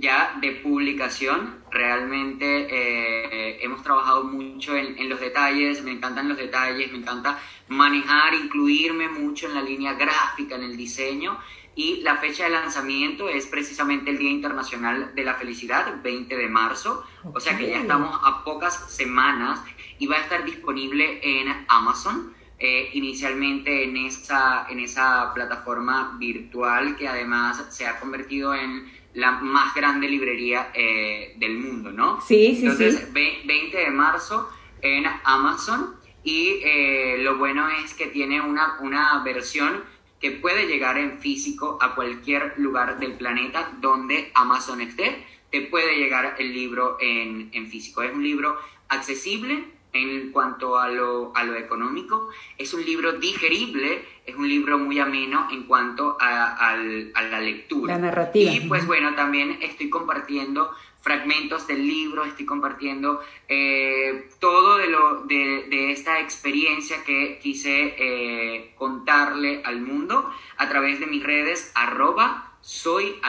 ya 0.00 0.36
de 0.40 0.52
publicación. 0.52 1.62
Realmente 1.70 2.66
eh, 2.70 3.58
hemos 3.62 3.82
trabajado 3.82 4.24
mucho 4.24 4.74
en, 4.74 5.08
los 5.08 5.20
detalles, 5.20 5.82
me 5.82 5.92
encantan 5.92 6.28
los 6.28 6.36
detalles, 6.36 6.90
me 6.90 6.98
encanta 6.98 7.38
manejar, 7.68 8.34
incluirme 8.34 9.08
mucho 9.08 9.46
en 9.46 9.54
la 9.54 9.62
línea 9.62 9.94
gráfica, 9.94 10.56
en 10.56 10.64
el 10.64 10.76
diseño. 10.76 11.38
Y 11.78 12.00
la 12.00 12.16
fecha 12.16 12.42
de 12.42 12.50
lanzamiento 12.50 13.28
es 13.28 13.46
precisamente 13.46 14.10
el 14.10 14.18
Día 14.18 14.30
Internacional 14.30 15.14
de 15.14 15.24
la 15.24 15.34
Felicidad, 15.34 16.02
20 16.02 16.36
de 16.36 16.48
marzo, 16.48 17.04
o 17.32 17.38
sea 17.38 17.56
que 17.56 17.68
ya 17.68 17.78
estamos 17.78 18.18
a 18.24 18.42
pocas 18.42 18.92
semanas 18.92 19.60
y 20.00 20.08
va 20.08 20.16
a 20.16 20.18
estar 20.18 20.44
disponible 20.44 21.20
en 21.22 21.46
Amazon. 21.68 22.34
Eh, 22.58 22.90
inicialmente 22.94 23.84
en 23.84 23.96
esa, 23.96 24.66
en 24.68 24.80
esa 24.80 25.32
plataforma 25.32 26.16
virtual 26.18 26.96
que 26.96 27.06
además 27.06 27.64
se 27.68 27.86
ha 27.86 28.00
convertido 28.00 28.52
en 28.52 28.92
la 29.14 29.30
más 29.30 29.72
grande 29.72 30.08
librería 30.08 30.72
eh, 30.74 31.36
del 31.38 31.58
mundo, 31.58 31.92
¿no? 31.92 32.20
Sí, 32.20 32.56
sí, 32.56 32.66
Entonces, 32.66 33.12
20 33.12 33.78
de 33.78 33.90
marzo 33.92 34.50
en 34.82 35.04
Amazon 35.22 35.94
y 36.24 36.58
eh, 36.64 37.18
lo 37.20 37.38
bueno 37.38 37.68
es 37.68 37.94
que 37.94 38.08
tiene 38.08 38.40
una, 38.40 38.78
una 38.80 39.22
versión 39.22 39.84
que 40.20 40.32
puede 40.32 40.66
llegar 40.66 40.98
en 40.98 41.18
físico 41.18 41.78
a 41.80 41.94
cualquier 41.94 42.54
lugar 42.58 42.98
del 42.98 43.12
planeta 43.12 43.72
donde 43.80 44.30
Amazon 44.34 44.80
esté, 44.80 45.24
te 45.50 45.62
puede 45.62 45.96
llegar 45.96 46.36
el 46.38 46.52
libro 46.52 46.96
en, 47.00 47.50
en 47.52 47.68
físico. 47.68 48.02
Es 48.02 48.12
un 48.12 48.22
libro 48.22 48.58
accesible, 48.88 49.64
en 49.92 50.30
cuanto 50.32 50.78
a 50.78 50.88
lo, 50.88 51.32
a 51.34 51.44
lo 51.44 51.54
económico. 51.56 52.28
Es 52.56 52.74
un 52.74 52.84
libro 52.84 53.12
digerible, 53.12 54.04
es 54.26 54.34
un 54.36 54.48
libro 54.48 54.78
muy 54.78 54.98
ameno 54.98 55.48
en 55.50 55.64
cuanto 55.64 56.16
a, 56.20 56.76
la 56.76 57.40
lectura. 57.40 57.94
La 57.94 58.00
narrativa. 58.00 58.52
Y 58.52 58.60
pues 58.60 58.86
bueno, 58.86 59.14
también 59.14 59.58
estoy 59.62 59.88
compartiendo 59.90 60.70
fragmentos 61.00 61.66
del 61.66 61.86
libro, 61.86 62.24
estoy 62.24 62.44
compartiendo 62.44 63.20
eh, 63.48 64.28
todo 64.40 64.78
de, 64.78 64.88
lo, 64.88 65.22
de, 65.22 65.92
esta 65.92 66.20
experiencia 66.20 67.04
que 67.04 67.38
quise 67.42 67.94
eh, 67.98 68.74
contarle 68.76 69.62
al 69.64 69.80
mundo 69.80 70.30
a 70.56 70.68
través 70.68 71.00
de 71.00 71.06
mis 71.06 71.22
redes, 71.22 71.72
arroba 71.74 72.52
soy. 72.60 73.20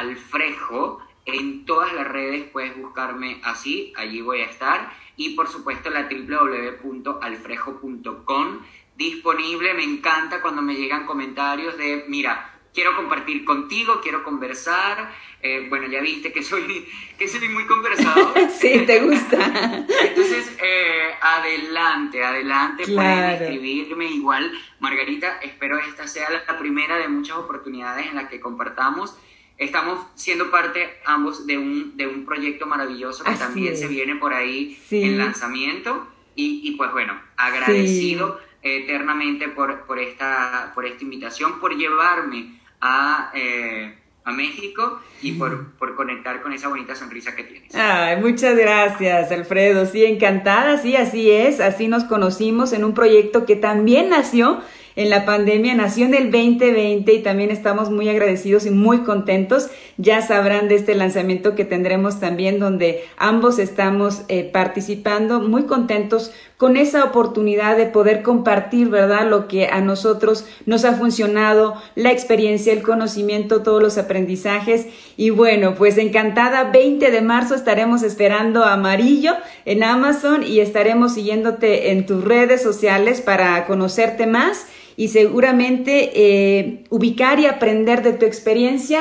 En 1.25 1.65
todas 1.65 1.93
las 1.93 2.07
redes 2.07 2.45
puedes 2.51 2.75
buscarme 2.75 3.39
así, 3.43 3.93
allí 3.95 4.21
voy 4.21 4.41
a 4.41 4.45
estar 4.45 4.91
y 5.15 5.35
por 5.35 5.47
supuesto 5.47 5.89
la 5.89 6.09
www.alfrejo.com 6.09 8.59
disponible. 8.95 9.73
Me 9.73 9.83
encanta 9.83 10.41
cuando 10.41 10.61
me 10.61 10.75
llegan 10.75 11.05
comentarios 11.05 11.77
de, 11.77 12.05
mira, 12.07 12.58
quiero 12.73 12.95
compartir 12.95 13.45
contigo, 13.45 13.99
quiero 14.01 14.23
conversar. 14.23 15.11
Eh, 15.41 15.67
bueno, 15.69 15.87
ya 15.87 16.01
viste 16.01 16.31
que 16.33 16.43
soy, 16.43 16.87
que 17.17 17.27
soy 17.27 17.47
muy 17.49 17.65
conversado. 17.65 18.33
sí, 18.59 18.83
te 18.85 18.99
gusta. 19.01 19.37
Entonces, 20.01 20.57
eh, 20.61 21.09
adelante, 21.21 22.23
adelante, 22.23 22.85
pueden 22.85 23.41
escribirme. 23.41 24.05
Igual, 24.05 24.51
Margarita, 24.79 25.39
espero 25.41 25.79
esta 25.79 26.07
sea 26.07 26.29
la 26.29 26.57
primera 26.57 26.97
de 26.97 27.07
muchas 27.07 27.37
oportunidades 27.37 28.07
en 28.07 28.15
las 28.15 28.29
que 28.29 28.39
compartamos 28.39 29.17
estamos 29.57 29.99
siendo 30.15 30.49
parte 30.49 30.99
ambos 31.05 31.45
de 31.45 31.57
un, 31.57 31.97
de 31.97 32.07
un 32.07 32.25
proyecto 32.25 32.65
maravilloso 32.65 33.25
que 33.25 33.33
también 33.33 33.75
se 33.75 33.87
viene 33.87 34.15
por 34.15 34.33
ahí 34.33 34.81
en 34.89 35.17
lanzamiento. 35.17 36.07
Y, 36.35 36.61
y, 36.63 36.77
pues 36.77 36.93
bueno, 36.93 37.19
agradecido 37.35 38.39
eternamente 38.61 39.49
por, 39.49 39.85
por, 39.85 39.99
esta, 39.99 40.71
por 40.73 40.85
esta 40.85 41.03
invitación, 41.03 41.59
por 41.59 41.75
llevarme 41.75 42.58
a, 42.81 43.31
eh, 43.33 43.95
a 44.23 44.31
México 44.31 44.99
y 45.21 45.33
por, 45.33 45.73
por, 45.73 45.95
conectar 45.95 46.41
con 46.41 46.53
esa 46.53 46.69
bonita 46.69 46.95
sonrisa 46.95 47.35
que 47.35 47.43
tienes. 47.43 47.75
Ay, 47.75 48.21
muchas 48.21 48.55
gracias, 48.55 49.31
Alfredo. 49.31 49.85
Sí, 49.85 50.05
encantada, 50.05 50.77
sí, 50.77 50.95
así 50.95 51.29
es. 51.31 51.59
Así 51.59 51.87
nos 51.87 52.03
conocimos 52.05 52.73
en 52.73 52.83
un 52.83 52.93
proyecto 52.93 53.45
que 53.45 53.55
también 53.55 54.09
nació 54.09 54.61
en 54.95 55.09
la 55.09 55.25
pandemia, 55.25 55.75
nació 55.75 56.05
en 56.05 56.13
el 56.13 56.31
2020 56.31 57.13
y 57.13 57.19
también 57.23 57.51
estamos 57.51 57.89
muy 57.89 58.09
agradecidos 58.09 58.65
y 58.65 58.71
muy 58.71 58.99
contentos. 58.99 59.69
Ya 59.97 60.21
sabrán 60.21 60.67
de 60.67 60.75
este 60.75 60.95
lanzamiento 60.95 61.55
que 61.55 61.65
tendremos 61.65 62.19
también 62.19 62.59
donde 62.59 63.03
ambos 63.17 63.59
estamos 63.59 64.23
eh, 64.27 64.49
participando, 64.51 65.39
muy 65.39 65.63
contentos 65.63 66.31
con 66.59 66.75
esa 66.75 67.05
oportunidad 67.05 67.77
de 67.77 67.85
poder 67.85 68.21
compartir, 68.21 68.89
¿verdad? 68.89 69.29
Lo 69.29 69.47
que 69.47 69.67
a 69.67 69.79
nosotros 69.79 70.45
nos 70.65 70.83
ha 70.83 70.93
funcionado, 70.93 71.75
la 71.95 72.11
experiencia, 72.11 72.73
el 72.73 72.81
conocimiento, 72.81 73.63
todos 73.63 73.81
los 73.81 73.97
aprendizajes. 73.97 74.87
Y 75.15 75.29
bueno, 75.29 75.75
pues 75.75 75.97
encantada, 75.97 76.65
20 76.65 77.11
de 77.11 77.21
marzo 77.21 77.55
estaremos 77.55 78.03
esperando 78.03 78.65
Amarillo 78.65 79.35
en 79.63 79.83
Amazon 79.83 80.43
y 80.43 80.59
estaremos 80.59 81.13
siguiéndote 81.13 81.91
en 81.91 82.05
tus 82.05 82.25
redes 82.25 82.61
sociales 82.61 83.21
para 83.21 83.65
conocerte 83.65 84.27
más 84.27 84.65
y 84.99 85.07
seguramente 85.07 86.11
eh, 86.13 86.83
ubicar 86.89 87.39
y 87.39 87.45
aprender 87.45 88.03
de 88.03 88.11
tu 88.11 88.25
experiencia 88.25 88.99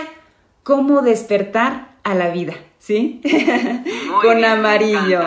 cómo 0.62 1.02
despertar 1.02 1.88
a 2.04 2.14
la 2.14 2.30
vida. 2.30 2.54
¿Sí? 2.78 3.20
Con 4.22 4.44
amarillo. 4.44 5.22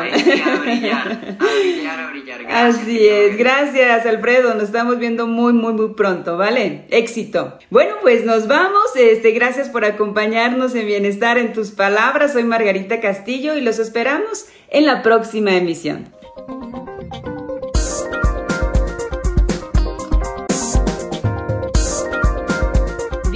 Así 2.49 3.05
es. 3.05 3.37
Gracias, 3.37 4.05
Alfredo. 4.05 4.53
Nos 4.53 4.63
estamos 4.63 4.97
viendo 4.97 5.27
muy, 5.27 5.51
muy, 5.51 5.73
muy 5.73 5.89
pronto, 5.89 6.37
¿vale? 6.37 6.85
Éxito. 6.89 7.59
Bueno, 7.69 7.95
pues 8.01 8.23
nos 8.23 8.47
vamos. 8.47 8.95
Este, 8.95 9.31
gracias 9.31 9.67
por 9.67 9.83
acompañarnos 9.83 10.73
en 10.75 10.87
Bienestar 10.87 11.37
en 11.37 11.51
tus 11.51 11.71
palabras. 11.71 12.31
Soy 12.31 12.45
Margarita 12.45 13.01
Castillo 13.01 13.57
y 13.57 13.61
los 13.61 13.77
esperamos 13.77 14.45
en 14.69 14.85
la 14.85 15.03
próxima 15.03 15.53
emisión. 15.53 16.07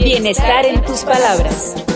Bienestar 0.05 0.67
en 0.67 0.85
tus 0.85 1.03
palabras. 1.03 1.94